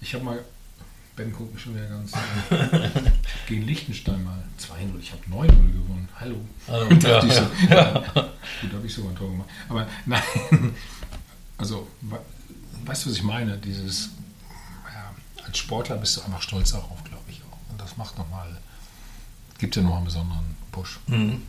[0.02, 0.40] Ich habe mal,
[1.16, 2.12] Ben guckt mich schon wieder ganz
[3.48, 5.00] gegen Liechtenstein mal 2-0.
[5.02, 6.08] Ich habe 9-0 gewonnen.
[6.20, 6.38] Hallo.
[6.68, 7.70] Hallo, ja, ich so, ja.
[8.16, 8.30] ja.
[8.62, 9.50] Gut, habe ich sogar ein Tor gemacht.
[9.70, 10.22] Aber nein,
[11.58, 12.20] also, we-
[12.86, 13.58] weißt du, was ich meine?
[13.58, 14.10] Dieses,
[14.94, 15.12] ja,
[15.44, 17.72] als Sportler bist du einfach stolz darauf, glaube ich auch.
[17.72, 18.56] Und das macht nochmal,
[19.58, 21.00] gibt ja nochmal einen besonderen Push.
[21.08, 21.42] Mhm.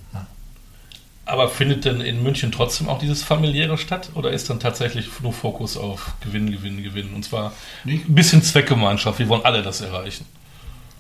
[1.29, 4.11] Aber findet denn in München trotzdem auch dieses familiäre statt?
[4.15, 7.15] Oder ist dann tatsächlich nur Fokus auf Gewinnen, Gewinnen, Gewinnen?
[7.15, 7.53] Und zwar
[7.85, 9.19] ein bisschen Zweckgemeinschaft.
[9.19, 10.25] Wir wollen alle das erreichen.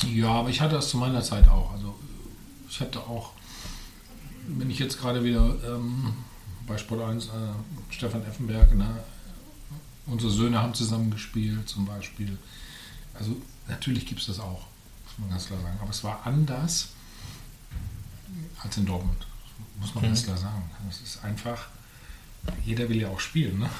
[0.06, 1.72] Ja, aber ich hatte das zu meiner Zeit auch.
[1.72, 1.94] Also
[2.68, 3.32] ich hatte auch,
[4.46, 6.12] wenn ich jetzt gerade wieder ähm,
[6.66, 7.30] bei Sport 1, äh,
[7.88, 8.86] Stefan Effenberg, ne,
[10.06, 12.36] unsere Söhne haben zusammen gespielt zum Beispiel.
[13.14, 13.34] Also
[13.66, 14.66] natürlich gibt es das auch,
[15.06, 15.78] muss man ganz klar sagen.
[15.80, 16.90] Aber es war anders
[18.62, 19.26] als in Dortmund,
[19.80, 20.70] muss man ganz klar sagen.
[20.88, 21.68] Es ist einfach,
[22.64, 23.58] jeder will ja auch spielen.
[23.58, 23.70] Ne?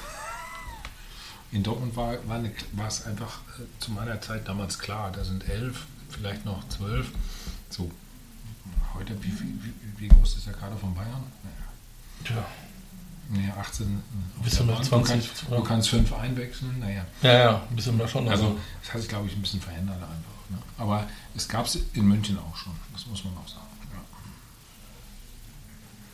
[1.51, 5.23] In Dortmund war, war, eine, war es einfach äh, zu meiner Zeit damals klar, da
[5.23, 7.07] sind elf, vielleicht noch zwölf.
[7.69, 7.89] So,
[8.93, 11.23] heute, wie, wie, wie groß ist der Kader von Bayern?
[12.23, 12.45] Tja.
[13.31, 14.01] Naja, 18.
[14.43, 17.05] Bisschen Du noch 20, kannst, du kannst fünf einwechseln, naja.
[17.21, 18.27] Ja, ja, ein bisschen mehr schon.
[18.27, 20.49] Also, Also, das hat sich, glaube ich, ein bisschen verändert einfach.
[20.49, 20.57] Ne?
[20.77, 23.67] Aber es gab es in München auch schon, das muss man auch sagen.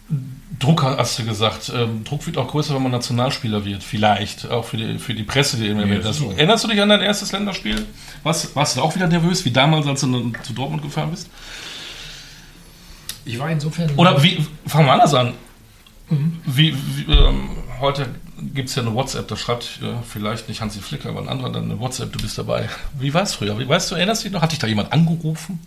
[0.10, 0.15] Ja.
[0.60, 1.72] Druck hast du gesagt.
[1.76, 3.84] Ähm, Druck wird auch größer, wenn man Nationalspieler wird.
[3.84, 4.50] Vielleicht.
[4.50, 6.13] Auch für die, für die Presse, die immer Ja, wird.
[6.13, 6.32] so.
[6.32, 7.86] erinnerst du dich an dein erstes Länderspiel?
[8.24, 11.30] Was, warst du auch wieder nervös, wie damals, als du zu Dortmund gefahren bist?
[13.26, 13.89] Ich war insofern.
[13.98, 15.34] Oder wie, fangen wir anders an.
[16.46, 18.06] Wie, wie ähm, heute
[18.54, 21.52] gibt es ja eine WhatsApp, da schreibt äh, vielleicht nicht Hansi Flicker, aber ein anderer
[21.52, 22.70] dann eine WhatsApp, du bist dabei.
[23.00, 23.58] Wie war es früher?
[23.58, 24.41] Wie, weißt du, erinnerst du dich noch?
[24.44, 25.60] Hat dich da jemand angerufen?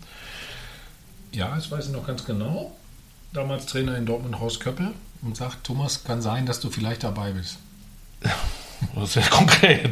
[1.33, 2.73] Ja, das weiß ich noch ganz genau.
[3.33, 7.31] Damals Trainer in Dortmund, Horst Köppel, und sagt: Thomas, kann sein, dass du vielleicht dabei
[7.31, 7.57] bist.
[8.95, 9.87] Das ist ja konkret.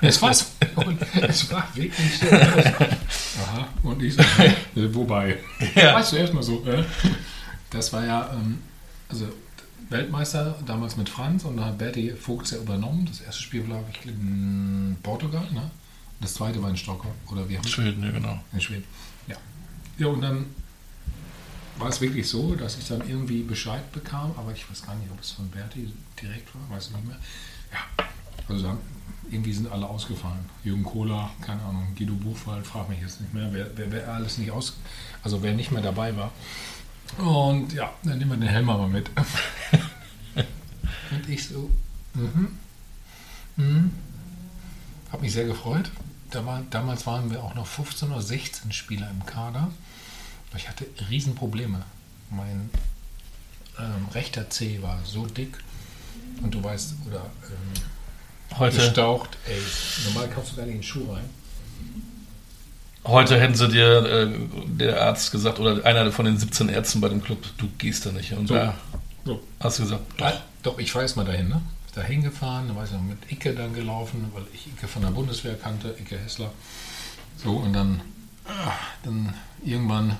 [0.00, 2.26] Es war, es war wirklich so.
[2.26, 5.38] Aha, und ich so, äh, wobei.
[5.76, 5.94] Ja.
[5.94, 6.82] Weißt du erstmal so, äh?
[7.70, 8.58] Das war ja, ähm,
[9.08, 9.28] also
[9.90, 13.06] Weltmeister damals mit Franz und da hat Berti Vogts ja übernommen.
[13.06, 15.70] Das erste Spiel war, ich glaube, in Portugal, ne?
[16.20, 17.14] Das zweite war in Stockholm.
[17.30, 18.40] Oder wir haben Schweden, ja, genau.
[18.52, 18.84] in Schweden.
[19.26, 19.36] Ja.
[19.98, 20.46] Ja, und dann
[21.78, 25.10] war es wirklich so, dass ich dann irgendwie Bescheid bekam, aber ich weiß gar nicht,
[25.10, 27.18] ob es von Berti direkt war, weiß ich nicht mehr.
[27.72, 28.04] Ja,
[28.48, 28.78] also dann,
[29.30, 30.44] irgendwie sind alle ausgefallen.
[30.62, 34.38] Jürgen Kohler, keine Ahnung, Guido Buchwald, frag mich jetzt nicht mehr, wer, wer, wer alles
[34.38, 34.76] nicht aus,
[35.22, 36.30] also wer nicht mehr dabei war.
[37.18, 39.10] Und ja, dann nehmen wir den Helm mal mit.
[41.10, 41.70] Und ich so,
[42.14, 42.58] mhm,
[43.56, 43.92] mhm.
[45.14, 45.92] Hab mich sehr gefreut.
[46.70, 49.70] Damals waren wir auch noch 15 oder 16 Spieler im Kader.
[50.56, 51.82] Ich hatte Riesenprobleme.
[52.30, 52.70] Mein
[53.78, 55.56] ähm, rechter C war so dick
[56.42, 59.56] und du weißt, oder ähm, Heute, gestaucht, ey,
[60.06, 61.24] normal kommst du gar nicht in den Schuh rein.
[63.04, 64.32] heute hätten sie dir äh,
[64.66, 68.12] der Arzt gesagt, oder einer von den 17 Ärzten bei dem Club, du gehst da
[68.12, 68.32] nicht.
[68.32, 68.54] Und So.
[68.54, 68.74] da
[69.24, 69.40] So.
[69.60, 70.40] hast du gesagt, Doch, doch.
[70.62, 71.60] doch ich weiß mal dahin, ne?
[71.94, 75.10] Da hingefahren, da weiß ich noch mit Icke dann gelaufen, weil ich Icke von der
[75.10, 76.52] Bundeswehr kannte, Icke Hessler.
[77.42, 78.00] So, und dann,
[78.46, 78.72] ah,
[79.04, 80.16] dann irgendwann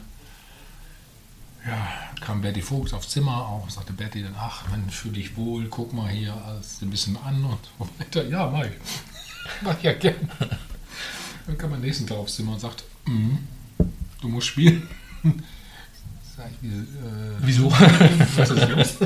[1.67, 1.89] ja,
[2.21, 5.93] kam Berti Fuchs aufs Zimmer auch, sagte Berti dann, ach, man fühl dich wohl, guck
[5.93, 8.29] mal hier alles ein bisschen an und so weiter.
[8.29, 8.73] Ja, mach ich.
[9.63, 10.29] mach ich ja gern.
[11.47, 13.39] Dann kam am nächsten Tag aufs Zimmer und sagt, "Mhm,
[14.21, 14.89] du musst spielen.
[16.37, 16.73] Sag ich, äh,
[17.41, 17.71] Wieso?
[18.37, 18.97] was ist los?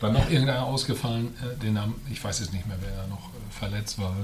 [0.00, 3.30] War noch irgendeiner ausgefallen, äh, den Namen, ich weiß jetzt nicht mehr, wer da noch
[3.30, 4.14] äh, verletzt war.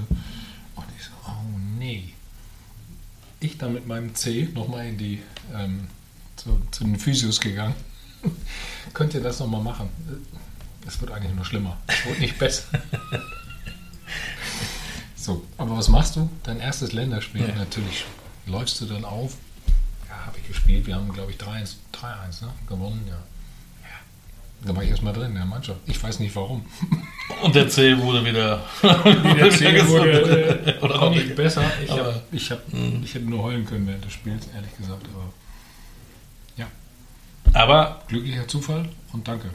[0.75, 2.13] Und ich so, oh nee.
[3.41, 5.21] Ich dann mit meinem C nochmal in die,
[5.53, 5.87] ähm,
[6.35, 7.75] zu, zu den Physios gegangen.
[8.93, 9.89] Könnt ihr das nochmal machen?
[10.87, 11.77] Es wird eigentlich nur schlimmer.
[11.87, 12.63] Es wird nicht besser.
[15.15, 16.29] so, aber was machst du?
[16.43, 17.47] Dein erstes Länderspiel.
[17.47, 17.55] Ja.
[17.55, 18.05] Natürlich
[18.45, 19.37] läufst du dann auf.
[20.07, 20.85] Ja, habe ich gespielt.
[20.85, 22.53] Wir haben, glaube ich, 3-1 3-1, ne?
[22.67, 23.03] gewonnen.
[23.07, 23.17] Ja.
[24.65, 25.79] Da war ich erstmal drin in der Mannschaft.
[25.85, 26.65] Ich weiß nicht warum.
[27.43, 28.63] Und der C wurde wieder.
[28.81, 31.63] Der Zähne wurde äh, Oder auch nicht besser.
[31.83, 32.61] Ich, Aber- hab, ich, hab,
[33.03, 35.05] ich nur heulen können während des Spiels, ehrlich gesagt.
[35.13, 35.31] Aber
[37.53, 39.49] Aber glücklicher Zufall und danke.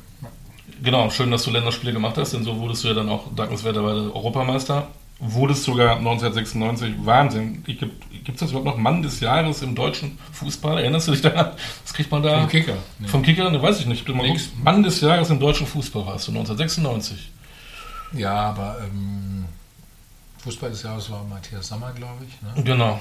[0.82, 4.14] Genau, schön, dass du Länderspiele gemacht hast, denn so wurdest du ja dann auch dankenswerterweise
[4.14, 4.88] Europameister.
[5.18, 7.62] Wurdest sogar 1996, Wahnsinn.
[7.64, 7.92] Gibt
[8.30, 10.78] es das überhaupt noch Mann des Jahres im deutschen Fußball?
[10.78, 11.52] Erinnerst du dich daran?
[11.84, 12.40] Was kriegt man da?
[12.40, 12.76] Vom Kicker.
[12.98, 13.08] Nee.
[13.08, 13.50] Vom Kicker?
[13.50, 14.06] Ne, weiß ich nicht.
[14.06, 14.40] Gucken.
[14.62, 17.30] Mann des Jahres im deutschen Fußball warst du 1996.
[18.14, 19.44] Ja, aber ähm,
[20.38, 22.40] Fußball des Jahres war Matthias Sammer, glaube ich.
[22.40, 22.64] Ne?
[22.64, 22.98] Genau.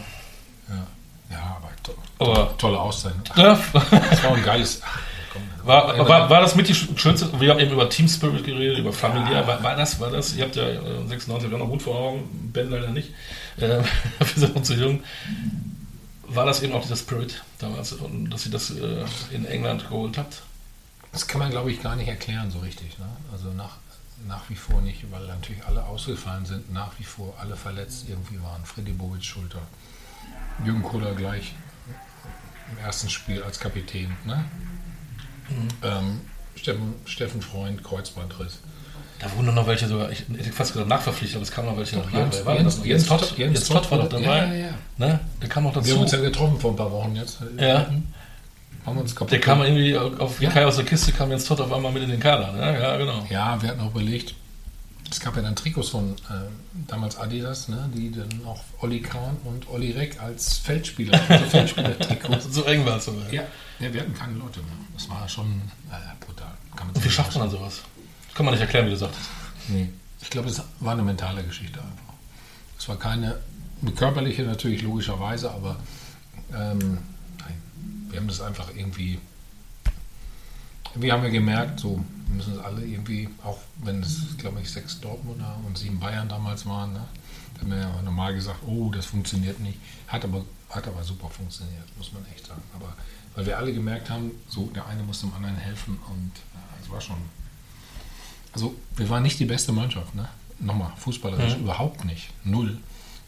[0.68, 0.86] Ja.
[1.30, 2.80] Ja, aber, to Aber- tolle.
[2.80, 3.60] Ach, Ja,
[4.10, 4.82] das war ein geiles.
[4.84, 5.00] Ach,
[5.34, 8.80] komm, War, war, war das mit die schönste, wir haben eben über Team Spirit geredet,
[8.80, 11.82] über familiär, war, war das, war das, ihr habt ja äh, 96 auch noch gut
[11.82, 13.10] vor Augen, Ben leider nicht,
[13.58, 13.68] äh,
[14.20, 15.04] wir sind noch zu jung,
[16.28, 17.96] war das eben auch dieser Spirit damals,
[18.30, 20.42] dass ihr das äh, in England geholt habt?
[21.12, 23.00] Das kann man, glaube ich, gar nicht erklären so richtig.
[23.00, 23.06] Ne?
[23.32, 23.78] Also nach,
[24.28, 28.40] nach wie vor nicht, weil natürlich alle ausgefallen sind, nach wie vor alle verletzt irgendwie
[28.44, 28.64] waren.
[28.64, 29.62] Freddy Bobic Schulter,
[30.66, 31.54] Jürgen Kohler gleich
[32.72, 34.12] im ersten Spiel als Kapitän.
[34.26, 34.44] Ne?
[35.84, 36.22] Ähm,
[36.56, 38.60] Steffen, Steffen Freund, Kreuzbandriss.
[39.20, 41.98] Da wurden noch welche sogar, ich hätte fast gesagt nachverpflichtet, aber es kamen noch welche
[41.98, 42.10] noch.
[42.12, 42.78] Jens- Jens-?
[42.78, 44.70] Jens Jens Todd, Todd- Jens Todd war doch dabei, ja, ja.
[44.98, 45.20] Ne?
[45.42, 45.94] der kam noch Wir dazu.
[45.96, 47.40] haben uns ja getroffen vor ein paar Wochen jetzt.
[47.58, 47.88] Ja.
[48.86, 50.50] Haben uns kaputt Der kam irgendwie auf Ja.
[50.52, 52.54] Kai aus der Kiste, kam Jens Todd auf einmal mit in den Kader.
[52.54, 52.82] Ne?
[52.82, 53.26] Ja, genau.
[53.30, 54.36] Ja, wir hatten auch überlegt,
[55.10, 56.50] es gab ja dann Trikots von äh,
[56.88, 62.54] damals Adidas, ne, die dann auch Olli Kahn und Olli Reck als Feldspieler, also Feldspieler-Trikots.
[62.54, 63.32] So eng war es sogar.
[63.32, 63.44] ja,
[63.80, 64.76] ja, wir hatten keine Leute mehr.
[64.94, 66.52] Das war schon äh, brutal.
[66.76, 67.82] Kann man Und wie schafft man dann sowas?
[68.28, 69.30] Das kann man nicht erklären, wie du sagtest.
[69.68, 69.90] Nee.
[70.22, 72.14] Ich glaube, es war eine mentale Geschichte einfach.
[72.78, 73.40] Es war keine,
[73.82, 75.78] eine körperliche natürlich logischerweise, aber
[76.54, 76.98] ähm,
[77.40, 77.62] nein,
[78.10, 79.20] wir haben das einfach irgendwie,
[80.96, 84.70] wir haben ja gemerkt, so wir müssen es alle irgendwie, auch wenn es, glaube ich,
[84.72, 87.06] sechs Dortmunder und sieben Bayern damals waren, ne,
[87.56, 89.80] da haben wir ja normal gesagt, oh, das funktioniert nicht.
[90.08, 92.62] Hat aber, hat aber super funktioniert, muss man echt sagen.
[92.76, 92.94] Aber
[93.36, 96.32] weil wir alle gemerkt haben, so der eine muss dem anderen helfen und
[96.84, 97.18] es war schon.
[98.54, 100.28] Also wir waren nicht die beste Mannschaft, ne?
[100.60, 101.62] Nochmal, fußballerisch Mhm.
[101.64, 102.30] überhaupt nicht.
[102.44, 102.78] Null.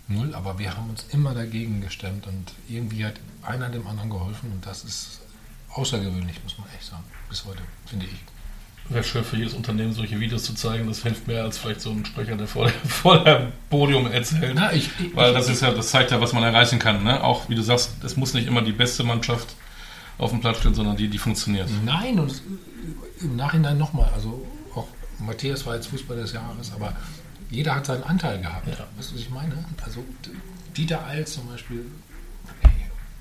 [0.08, 4.52] Null, aber wir haben uns immer dagegen gestemmt und irgendwie hat einer dem anderen geholfen
[4.52, 5.22] und das ist
[5.74, 7.04] außergewöhnlich, muss man echt sagen.
[7.30, 8.12] Bis heute, finde ich.
[8.90, 10.88] Wäre schön für jedes Unternehmen, solche Videos zu zeigen.
[10.88, 14.54] Das hilft mehr als vielleicht so ein Sprecher, der vor, vor dem Podium erzählt.
[14.56, 17.04] Na, ich, ich, Weil das ist ja, das zeigt ja, was man erreichen kann.
[17.04, 17.24] Ne?
[17.24, 19.56] Auch wie du sagst, es muss nicht immer die beste Mannschaft
[20.18, 21.70] auf dem Platz stehen, sondern die, die funktioniert.
[21.86, 22.42] Nein, und es-
[23.22, 24.88] im Nachhinein nochmal, also auch
[25.20, 26.94] Matthias war jetzt Fußball des Jahres, aber
[27.52, 28.68] jeder hat seinen Anteil gehabt.
[28.68, 28.88] Ja.
[28.98, 29.64] Weißt du, was ich meine?
[29.84, 30.04] Also
[30.76, 31.86] Dieter Eils zum Beispiel,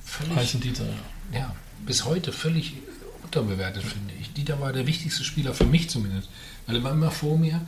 [0.04, 0.84] völlig, Heißen Dieter.
[0.84, 0.90] ja.
[1.32, 1.54] Ja,
[1.86, 2.74] bis heute völlig
[3.22, 4.32] unterbewertet, finde ich.
[4.32, 6.28] Dieter war der wichtigste Spieler für mich zumindest,
[6.66, 7.60] weil er war immer vor mir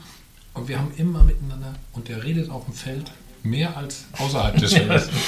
[0.53, 3.11] und wir haben immer miteinander, und der redet auf dem Feld
[3.43, 5.09] mehr als außerhalb des Feldes.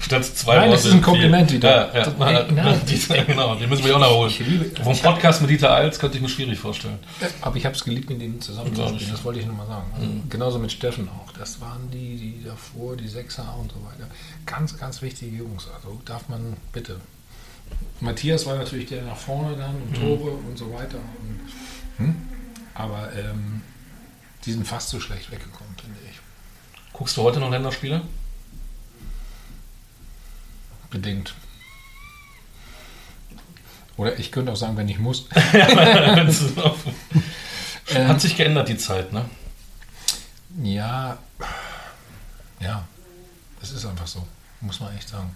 [0.00, 1.50] Statt zwei Nein, das Worte ist ein Kompliment.
[1.50, 1.94] Dieter.
[1.94, 2.14] Ja, ja.
[2.18, 2.80] Nein, nein.
[2.86, 4.70] Dieter, genau, den müssen wir auch noch holen.
[4.82, 6.98] Vom Podcast mit Dieter Eils könnte ich mir schwierig vorstellen.
[7.40, 9.10] Aber ich habe es geliebt, mit denen zusammen zu Glaub spielen.
[9.10, 9.90] Das wollte ich nochmal sagen.
[9.94, 11.32] Also Genauso mit Steffen auch.
[11.32, 14.08] Das waren die, die davor, die Sechser und so weiter.
[14.46, 15.68] Ganz, ganz wichtige Jungs.
[15.74, 17.00] Also darf man bitte.
[18.00, 20.98] Matthias war natürlich der nach vorne dann und Tore und so weiter.
[20.98, 22.14] Und, hm?
[22.74, 23.62] Aber ähm,
[24.44, 26.20] die sind fast so schlecht weggekommen, finde ich.
[26.96, 28.00] Guckst du heute noch Länderspiele?
[30.88, 31.34] Bedingt.
[33.98, 35.28] Oder ich könnte auch sagen, wenn ich muss.
[37.88, 39.24] Ähm, Hat sich geändert die Zeit, ne?
[40.60, 41.18] Ja,
[42.58, 42.84] ja,
[43.60, 44.26] das ist einfach so,
[44.60, 45.32] muss man echt sagen.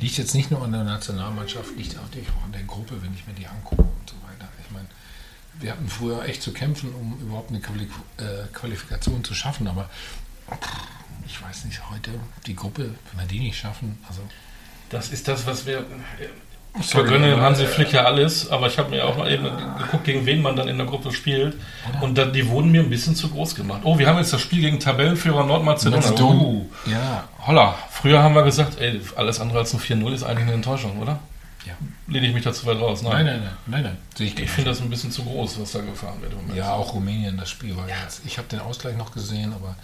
[0.00, 3.34] Liegt jetzt nicht nur an der Nationalmannschaft, liegt auch an der Gruppe, wenn ich mir
[3.34, 4.48] die angucke und so weiter.
[4.64, 4.88] Ich meine,
[5.60, 9.88] wir hatten früher echt zu kämpfen, um überhaupt eine äh, Qualifikation zu schaffen, aber
[11.26, 12.10] ich weiß nicht, heute
[12.46, 14.20] die Gruppe, wenn wir die nicht schaffen, also
[14.88, 15.84] Das ist das, was wir.
[16.78, 19.44] Ich vergönne aber, Hansi Flick ja alles, aber ich habe mir auch mal eben
[19.78, 21.56] geguckt, gegen wen man dann in der Gruppe spielt.
[22.00, 23.80] Und dann, die wurden mir ein bisschen zu groß gemacht.
[23.82, 26.00] Oh, wir haben jetzt das Spiel gegen Tabellenführer Nordmazedonien.
[26.00, 26.46] Mazedonien.
[26.46, 27.74] Uh, ja, holla.
[27.90, 31.18] Früher haben wir gesagt, ey, alles andere als ein 4-0 ist eigentlich eine Enttäuschung, oder?
[31.66, 31.74] ja.
[32.06, 33.02] Lehne ich mich da zu weit raus?
[33.02, 35.80] Nein, nein, nein, nein, nein, ich Ich finde das ein bisschen zu groß, was da
[35.80, 36.32] gefahren wird.
[36.54, 38.22] Ja, auch Rumänien, das Spiel war jetzt.
[38.24, 39.76] Ich habe den Ausgleich noch gesehen, aber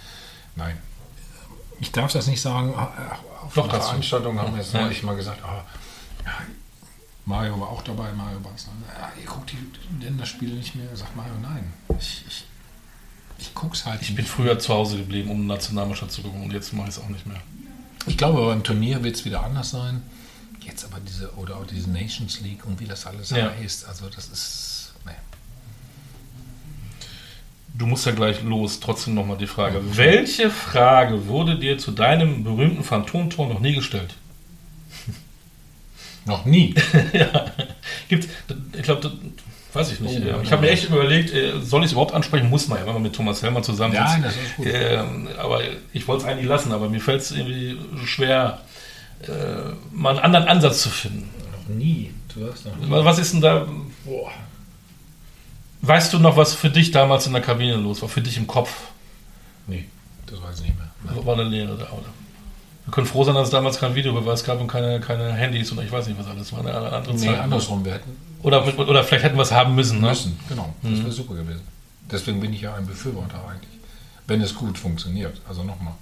[0.57, 0.77] nein.
[1.79, 2.73] Ich darf das nicht sagen.
[2.75, 3.81] Auf Doch, einer.
[3.81, 4.81] Veranstaltung haben wir jetzt Ja.
[4.81, 5.63] neulich mal gesagt, ah,
[6.25, 6.31] ja,
[7.25, 8.73] Mario war auch dabei, Mario Basler.
[8.99, 10.87] Ja, ihr guckt die Länderspiele nicht mehr.
[10.95, 11.71] Sagt Mario, nein.
[11.99, 12.45] Ich, ich,
[13.37, 16.73] ich guck's halt Ich bin früher zu Hause geblieben, um Nationalmannschaft zu gucken und jetzt
[16.73, 17.39] mache ich es auch nicht mehr.
[18.07, 20.01] Ich glaube, beim Turnier wird es wieder anders sein.
[20.61, 23.51] Jetzt aber diese, oder auch diese Nations League und wie das alles Ja.
[23.51, 23.85] heißt.
[23.87, 25.11] Also das ist, nee.
[27.77, 28.79] Du musst ja gleich los.
[28.79, 29.81] Trotzdem nochmal die Frage.
[29.95, 34.15] Welche Frage wurde dir zu deinem berühmten Phantomtor noch nie gestellt?
[36.25, 36.73] Noch nie.
[37.13, 37.45] ja.
[38.09, 38.27] Gibt's,
[38.75, 39.11] ich glaube,
[39.73, 40.19] weiß ich nicht.
[40.21, 40.51] Oh, Ja, ich ja.
[40.51, 42.49] habe mir echt überlegt, äh, soll ich es überhaupt ansprechen?
[42.49, 44.25] Muss man ja, wenn man mit Thomas Helmer zusammen Ja, sitzt.
[44.25, 44.67] das ist gut.
[44.69, 45.61] Ähm, aber
[45.93, 48.59] ich wollte es eigentlich lassen, aber mir fällt es irgendwie schwer,
[49.21, 49.27] äh,
[49.93, 51.29] mal einen anderen Ansatz zu finden.
[51.69, 52.11] Noch nie.
[52.35, 52.85] Du hast noch nie.
[52.89, 53.65] Was ist denn da?
[54.03, 54.31] Boah.
[55.81, 58.09] Weißt du noch, was für dich damals in der Kabine los war?
[58.09, 58.71] Für dich im Kopf?
[59.67, 59.85] Nee,
[60.25, 60.87] das weiß ich nicht mehr.
[61.03, 61.25] Nein.
[61.25, 62.09] War eine Lehre da, oder?
[62.85, 65.81] Wir können froh sein, dass es damals keinen Videobeweis gab und keine, keine Handys und
[65.83, 66.59] ich weiß nicht, was alles war.
[66.61, 67.39] Eine andere Nee, Zeit.
[67.39, 67.83] andersrum.
[67.83, 69.99] Wir hätten Oder, oder vielleicht hätten wir es haben müssen.
[70.01, 70.07] Ne?
[70.09, 70.39] müssen.
[70.47, 71.61] Genau, das wäre super gewesen.
[72.09, 73.77] Deswegen bin ich ja ein Befürworter eigentlich.
[74.25, 75.39] Wenn es gut funktioniert.
[75.47, 75.93] Also nochmal.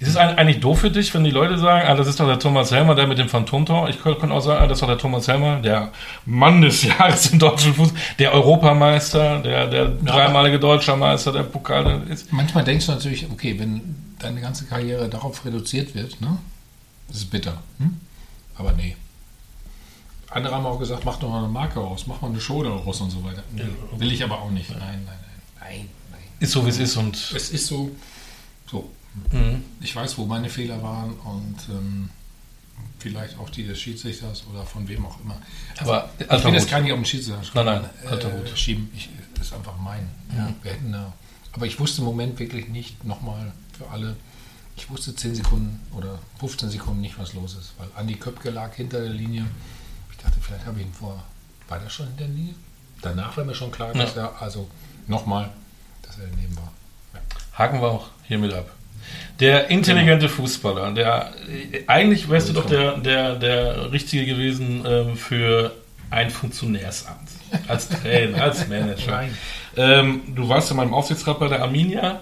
[0.00, 2.38] Ist es eigentlich doof für dich, wenn die Leute sagen, ah, das ist doch der
[2.38, 3.88] Thomas Helmer, der mit dem Phantomtor?
[3.88, 5.90] Ich könnte auch sagen, ah, das ist doch der Thomas Helmer, der
[6.24, 12.02] Mann des Jahres im deutschen Fußball, der Europameister, der, der dreimalige deutscher Meister, der Pokal.
[12.08, 13.80] Ist, Manchmal denkst du natürlich, okay, wenn
[14.20, 16.38] deine ganze Karriere darauf reduziert wird, ne?
[17.08, 17.62] Das ist bitter.
[17.78, 17.96] Hm?
[18.56, 18.96] Aber nee.
[20.30, 23.00] Andere haben auch gesagt, mach doch mal eine Marke raus, mach mal eine Show daraus
[23.00, 23.42] und so weiter.
[23.52, 23.64] Nee,
[23.96, 24.70] will ich aber auch nicht.
[24.70, 25.16] Nein, nein, nein.
[25.60, 26.20] Nein, nein.
[26.38, 27.90] ist so, wie es ist und Es ist so,
[28.70, 28.90] so.
[29.32, 29.64] Mhm.
[29.80, 32.10] Ich weiß, wo meine Fehler waren und ähm,
[32.98, 35.40] vielleicht auch die des Schiedsrichters oder von wem auch immer.
[35.78, 36.70] Aber ich alter will das Hut.
[36.70, 38.52] gar nicht auf den Schiedsrichter schreiben, Nein, nein, alter Hut.
[38.52, 38.90] äh, schieben.
[38.96, 40.08] Ich, das ist einfach mein.
[40.36, 40.52] Ja.
[40.62, 41.12] Wir hätten da,
[41.52, 44.16] aber ich wusste im Moment wirklich nicht, nochmal für alle,
[44.76, 48.74] ich wusste 10 Sekunden oder 15 Sekunden nicht, was los ist, weil Andi Köpke lag
[48.74, 49.44] hinter der Linie.
[50.10, 51.22] Ich dachte, vielleicht habe ich ihn vor.
[51.68, 52.54] War der schon hinter der Linie?
[53.02, 54.68] Danach war mir schon klar, dass er, also
[55.06, 55.50] nochmal,
[56.02, 56.72] dass er daneben war.
[57.54, 58.70] Haken wir auch hiermit ab.
[59.40, 61.32] Der intelligente Fußballer, der
[61.86, 65.72] eigentlich wärst du doch der, der, der Richtige gewesen ähm, für
[66.10, 67.28] ein Funktionärsamt.
[67.68, 69.10] Als Trainer, als Manager.
[69.10, 69.38] Nein.
[69.76, 72.20] Ähm, du warst ja mal im Aufsichtsrat bei der Arminia.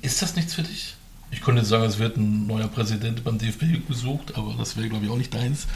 [0.00, 0.94] Ist das nichts für dich?
[1.30, 4.88] Ich könnte jetzt sagen, es wird ein neuer Präsident beim DFB gesucht, aber das wäre,
[4.88, 5.66] glaube ich, auch nicht deins.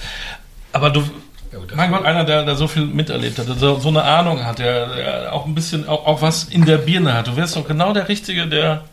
[0.72, 1.02] Aber du,
[1.52, 4.58] Ja, Gott, einer, der, der so viel miterlebt hat, der so, so eine Ahnung hat,
[4.58, 7.26] der, der auch ein bisschen, auch, auch was in der Birne hat.
[7.26, 8.84] Du wärst doch genau der Richtige, der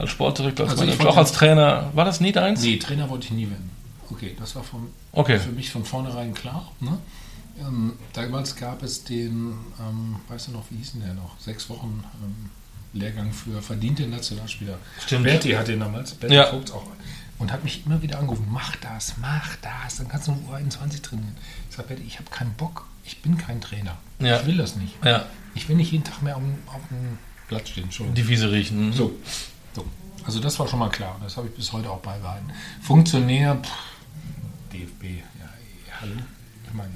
[0.00, 2.62] als Sportdirektor, als Also Manager, auch als Trainer, war das nie deins?
[2.62, 3.70] Nee, Trainer wollte ich nie werden.
[4.10, 5.38] Okay, das war von, Okay.
[5.38, 6.70] für mich von vornherein klar.
[6.80, 6.98] Ne?
[7.60, 11.38] Ähm, damals gab es den, ähm, weißt du noch, wie hieß denn der noch?
[11.38, 12.50] Sechs Wochen ähm,
[12.92, 14.78] Lehrgang für verdiente Nationalspieler.
[15.04, 15.24] Stimmt.
[15.24, 16.46] Berti hat den damals, Berti Ja.
[16.46, 16.84] Vogts auch.
[17.38, 21.00] Und hat mich immer wieder angerufen, mach das, mach das, dann kannst du um U21
[21.02, 21.36] trainieren.
[21.70, 23.96] Ich sage, Berti, ich habe keinen Bock, ich bin kein Trainer.
[24.18, 24.40] Ja.
[24.40, 24.94] Ich will das nicht.
[25.04, 27.88] Ja, Ich will nicht jeden Tag mehr auf dem, auf dem Platz stehen.
[28.14, 28.92] Die Wiese riechen.
[28.92, 29.12] So, so.
[30.30, 31.16] Also das war schon mal klar.
[31.24, 32.52] Das habe ich bis heute auch beibehalten.
[32.80, 33.68] Funktionär, pff,
[34.72, 35.02] DFB,
[35.40, 35.48] ja,
[36.00, 36.12] hallo.
[36.68, 36.90] Ich meine,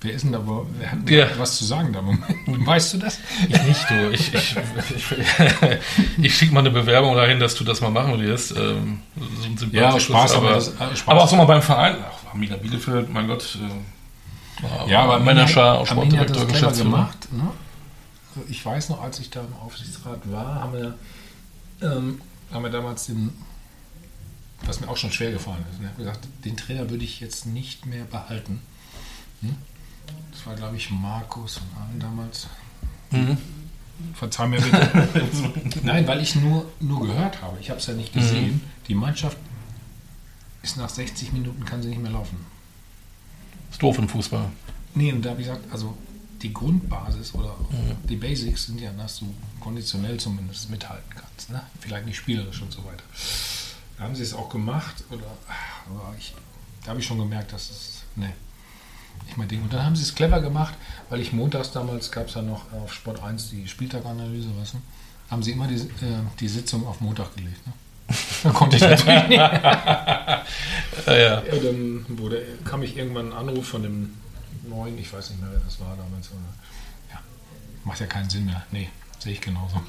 [0.00, 1.26] wer ist denn da, wer hat denn Ja.
[1.36, 2.64] was zu sagen da im Moment?
[2.64, 3.18] Weißt du das?
[3.48, 4.10] Ich nicht, du.
[4.12, 5.04] Ich, ich, ich,
[6.22, 8.52] ich schicke mal eine Bewerbung dahin, dass du das mal machen wirst.
[8.56, 9.00] Ähm,
[9.58, 11.08] so ein Ja, Spaß, aber aber, das- äh, Spaß.
[11.08, 11.96] aber auch so mal beim Verein.
[12.08, 13.58] Ach, Arminia Bielefeld, mein Gott.
[14.86, 16.88] Äh, Ja, aber Manager, hat Sportdirektor, das Geschäftsführer.
[16.90, 17.32] gemacht.
[17.32, 17.50] Ne?
[18.48, 20.94] Ich weiß noch, als ich da im Aufsichtsrat war, haben wir,
[21.80, 23.32] ähm, haben wir damals den,
[24.64, 27.86] was mir auch schon schwer gefallen ist, haben gesagt, den Trainer würde ich jetzt nicht
[27.86, 28.60] mehr behalten.
[29.40, 29.56] Hm?
[30.30, 32.48] Das war, glaube ich, Markus und allen damals.
[33.10, 33.38] Mhm.
[34.14, 35.08] Verzeih mir bitte.
[35.82, 37.58] Nein, weil ich nur, nur gehört habe.
[37.60, 38.60] Ich habe es ja nicht gesehen.
[38.88, 39.38] Die Mannschaft
[40.62, 42.44] ist nach 60 Minuten, kann sie nicht mehr laufen.
[43.70, 44.50] Ist doof im Fußball.
[44.94, 45.96] Nee, und da habe ich gesagt, also
[46.44, 47.56] die Grundbasis oder
[48.08, 51.50] die Basics sind ja, dass du konditionell zumindest mithalten kannst.
[51.50, 51.62] Ne?
[51.80, 53.02] Vielleicht nicht spielerisch und so weiter.
[53.96, 55.24] Da haben sie es auch gemacht, oder,
[55.88, 56.34] aber ich,
[56.82, 58.30] da habe ich schon gemerkt, dass es, ne,
[59.24, 59.62] nicht mein Ding.
[59.62, 60.74] Und dann haben sie es clever gemacht,
[61.08, 64.78] weil ich montags damals, gab es ja noch auf Sport 1 die Spieltaganalyse, weißt du,
[65.30, 67.66] haben sie immer die, äh, die Sitzung auf Montag gelegt.
[67.66, 67.72] Ne?
[68.42, 69.38] Da konnte ich natürlich nicht.
[69.38, 70.44] Ja,
[71.06, 71.14] ja.
[71.16, 74.10] Ja, dann wurde, kam ich irgendwann ein Anruf von dem
[74.68, 76.28] neuen, ich weiß nicht mehr, wer das war damals.
[76.30, 77.20] Oder, ja,
[77.84, 78.62] macht ja keinen Sinn mehr.
[78.70, 79.80] Nee, sehe ich genauso.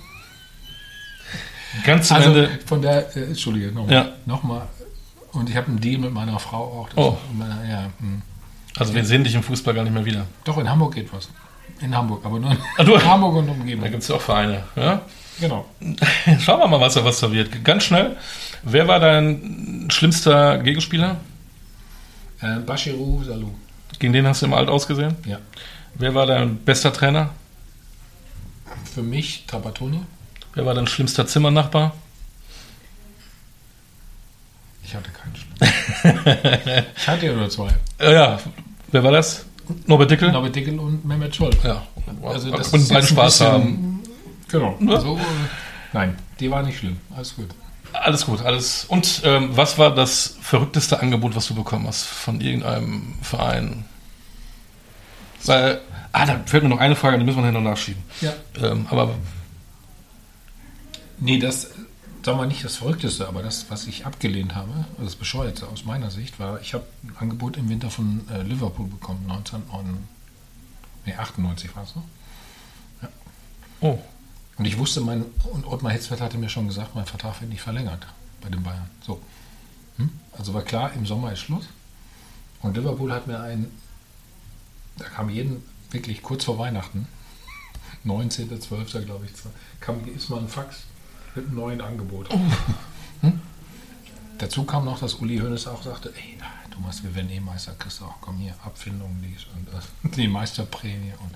[1.83, 2.59] Ganz zum Also Ende.
[2.65, 3.93] von der, äh, Entschuldige, nochmal.
[3.93, 4.07] Ja.
[4.25, 4.67] Nochmal.
[5.33, 6.89] Und ich habe einen Deal mit meiner Frau auch.
[6.95, 7.17] Oh.
[7.33, 8.21] Meiner, ja, hm.
[8.77, 10.25] Also wir sehen dich im Fußball gar nicht mehr wieder.
[10.43, 11.29] Doch, in Hamburg geht was.
[11.81, 13.89] In Hamburg, aber nur in Ah, du- Hamburg und Da Umgebung.
[13.89, 14.63] gibt es ja auch Vereine.
[14.75, 15.01] Ja?
[15.39, 15.65] Genau.
[16.39, 17.63] Schauen wir mal, was da, was da wird.
[17.65, 18.15] Ganz schnell.
[18.63, 21.17] Wer war dein schlimmster Gegenspieler?
[22.41, 23.53] Äh, Bashiru Salou.
[23.99, 25.15] Gegen den hast du im Alt ausgesehen?
[25.25, 25.39] Ja.
[25.95, 27.29] Wer war dein bester Trainer?
[28.93, 30.01] Für mich Trapattoni.
[30.53, 31.93] Wer war dein schlimmster Zimmernachbar?
[34.83, 36.85] Ich hatte keinen Schlimm.
[36.95, 37.69] ich hatte ja nur zwei.
[37.99, 38.39] Äh, ja,
[38.91, 39.45] wer war das?
[39.87, 40.31] Norbert Dickel?
[40.31, 41.51] Norbert Dickel und Mehmet Scholl.
[41.63, 41.81] Ja,
[42.23, 44.03] Also da das ist beide Spaß haben.
[44.47, 44.77] Genau.
[44.79, 45.01] Ja.
[45.01, 45.21] So, äh,
[45.91, 46.97] nein, die war nicht schlimm.
[47.15, 47.49] Alles gut.
[48.01, 48.85] Alles gut, alles.
[48.85, 53.85] Und ähm, was war das verrückteste Angebot, was du bekommen hast von irgendeinem Verein?
[55.45, 55.81] Weil,
[56.11, 58.03] ah, da fällt mir noch eine Frage, die müssen wir hinterher nachschieben.
[58.21, 58.33] Ja.
[58.61, 59.15] Ähm, aber
[61.19, 61.69] Nee, das,
[62.23, 65.85] sagen wir nicht das Verrückteste, aber das, was ich abgelehnt habe, also das Bescheuerte aus
[65.85, 70.01] meiner Sicht, war, ich habe ein Angebot im Winter von äh, Liverpool bekommen, 1998,
[71.05, 72.03] nee, 98 war es noch.
[73.81, 73.99] oh,
[74.57, 77.61] Und ich wusste, mein, und Ottmar Hitzfeld hatte mir schon gesagt, mein Vertrag wird nicht
[77.61, 78.07] verlängert
[78.41, 78.89] bei den Bayern.
[79.05, 79.21] So.
[79.97, 80.09] Hm?
[80.37, 81.67] Also war klar, im Sommer ist Schluss.
[82.61, 83.69] Und Liverpool hat mir ein,
[84.97, 87.07] da kam jeden, wirklich kurz vor Weihnachten,
[88.05, 89.01] 19.12.
[89.01, 89.31] glaube ich,
[89.79, 90.83] kam ist mal ein Fax
[91.35, 92.29] mit einem neuen Angebot.
[93.21, 93.39] Hm?
[94.37, 96.37] Dazu kam noch, dass Uli Hoeneß auch sagte, ey,
[96.75, 101.13] Thomas, wir werden eh Meister, kriegst auch, komm hier, Abfindung, dies und das, die Meisterprämie.
[101.21, 101.33] Und,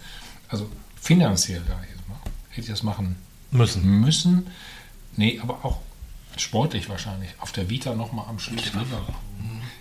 [0.49, 2.18] also finanziell, ich jetzt mal,
[2.59, 3.15] hätte ich das machen
[3.51, 3.83] müssen.
[4.01, 4.47] müssen.
[5.15, 5.77] Nee, aber auch
[6.37, 7.29] sportlich wahrscheinlich.
[7.39, 8.65] Auf der Vita nochmal am Schluss.
[8.65, 9.13] Liverpool.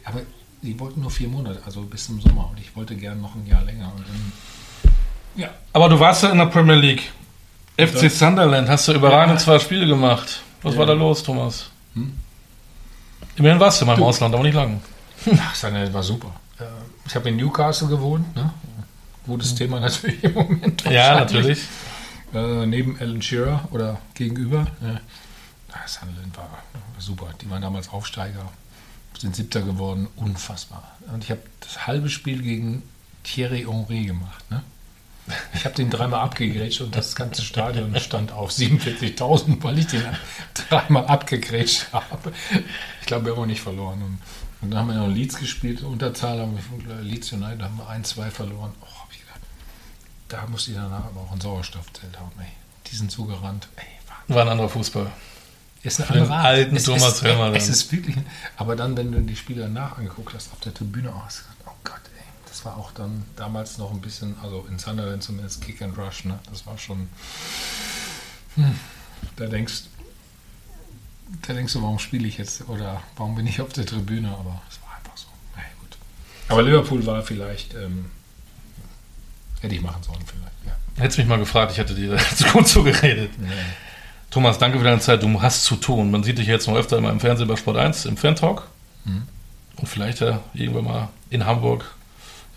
[0.04, 0.20] Aber
[0.62, 2.48] die wollten nur vier Monate, also bis zum Sommer.
[2.50, 3.92] Und ich wollte gerne noch ein Jahr länger.
[3.94, 4.92] Und dann,
[5.36, 7.02] ja, Aber du warst ja in der Premier League.
[7.76, 9.44] FC Das- Sunderland, hast du überragend Ja.
[9.44, 10.40] zwei Spiele gemacht.
[10.62, 10.80] Was Ja.
[10.80, 11.70] war da los, Thomas?
[11.94, 12.12] Hm?
[13.36, 14.80] Immerhin warst du mal im Du- Ausland, aber nicht lang.
[15.38, 16.32] Ach, seine war super.
[16.58, 16.64] Äh,
[17.06, 18.34] Ich habe in Newcastle gewohnt.
[18.34, 18.50] Ne?
[19.26, 20.82] Gutes Thema natürlich im Moment.
[20.90, 21.60] Ja, natürlich.
[22.34, 24.66] Äh, neben Alan Shearer oder gegenüber.
[24.80, 25.00] Ja.
[25.72, 27.28] Ah, Sunderland war, war super.
[27.40, 28.50] Die waren damals Aufsteiger,
[29.18, 30.08] sind Siebter geworden.
[30.16, 30.96] Unfassbar.
[31.12, 32.82] Und ich habe das halbe Spiel gegen
[33.22, 34.50] Thierry Henry gemacht.
[34.50, 34.62] Ne?
[35.54, 40.02] Ich habe den dreimal abgegrätscht und das ganze Stadion stand auf 47.000, weil ich den
[40.68, 42.32] dreimal abgegrätscht habe.
[43.00, 44.02] Ich glaube, wir haben auch nicht verloren.
[44.02, 44.18] Und,
[44.70, 48.72] dann haben wir noch Leeds gespielt, Unterzahl haben wir Leeds United haben wir 1-2 verloren.
[48.80, 48.87] Hab ich gedacht,
[50.28, 52.32] da musste ich danach aber auch ein Sauerstoffzelt haben.
[52.38, 52.46] Ey.
[52.86, 53.68] Die sind so gerannt.
[53.76, 54.34] Ey, Wahnsinn.
[54.34, 55.10] War ein anderer Fußball.
[55.82, 56.46] Ist eine Für den andere Art.
[56.46, 58.16] alten es Thomas ist, Hörmer Es ist wirklich,
[58.56, 61.58] aber dann, wenn du die Spieler nachangeguckt hast auf der Tribüne, oh, hast du gedacht,
[61.66, 65.62] oh Gott, ey, das war auch dann damals noch ein bisschen, also in Sunderland zumindest
[65.62, 66.38] Kick and Rush, ne?
[66.50, 67.08] Das war schon,
[68.56, 68.74] hm,
[69.36, 69.84] da denkst,
[71.46, 74.30] da denkst du, warum spiele ich jetzt oder warum bin ich auf der Tribüne?
[74.30, 75.28] Aber es war einfach so.
[75.54, 75.96] Na ja, gut.
[76.48, 78.10] Aber Liverpool war vielleicht, ähm,
[79.60, 80.54] hätte ich machen sollen vielleicht.
[80.66, 81.02] Ja.
[81.02, 83.30] Hättest mich mal gefragt, ich hätte dir zu gut zugeredet.
[83.40, 83.52] Ja.
[84.30, 85.22] Thomas, danke für deine Zeit.
[85.22, 86.10] Du hast zu tun.
[86.10, 88.68] Man sieht dich jetzt noch öfter immer im Fernsehen bei Sport 1, im Fan-Talk.
[89.04, 89.22] Mhm.
[89.76, 91.84] Und vielleicht ja irgendwann mal in Hamburg.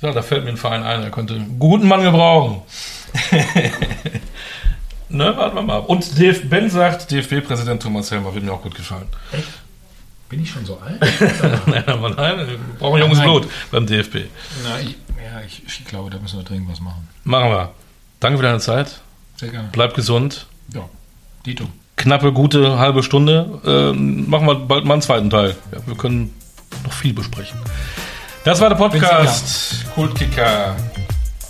[0.02, 2.64] Ja, da fällt mir ein Verein ein, der könnte einen guten Mann gebrauchen.
[5.10, 5.90] ne, warten wir mal ab.
[5.90, 9.08] Und DF Ben sagt, DFB-Präsident Thomas Helmer wird mir auch gut gefallen.
[10.28, 11.00] Bin ich schon so alt?
[11.68, 13.28] nein, aber nein, wir brauchen junges Nein.
[13.28, 14.16] Blut beim DFB.
[14.64, 14.96] Na, ich,
[15.32, 17.08] ja, ich, ich glaube, da müssen wir dringend was machen.
[17.24, 17.72] Machen wir.
[18.20, 19.02] Danke für deine Zeit.
[19.38, 19.70] Sehr gerne.
[19.72, 20.48] Bleib gesund.
[20.74, 20.82] Ja,
[21.46, 21.66] Dito.
[21.96, 23.62] Knappe, gute halbe Stunde.
[23.66, 25.56] Ähm, machen wir bald mal einen zweiten Teil.
[25.72, 26.34] Ja, wir können
[26.84, 27.60] noch viel besprechen.
[28.44, 30.76] Das war der Podcast Kultkicker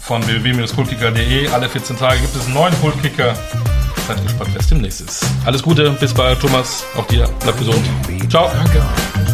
[0.02, 1.48] von www.kultkicker.de.
[1.50, 3.34] Alle 14 Tage gibt es einen neuen Kultkicker.
[4.08, 5.26] Seid gespannt, es demnächst ist.
[5.46, 6.84] Alles Gute, bis bald, Thomas.
[6.98, 7.30] Auch dir.
[7.42, 7.86] Bleib gesund.
[8.30, 8.50] Ciao.
[8.54, 9.31] Danke.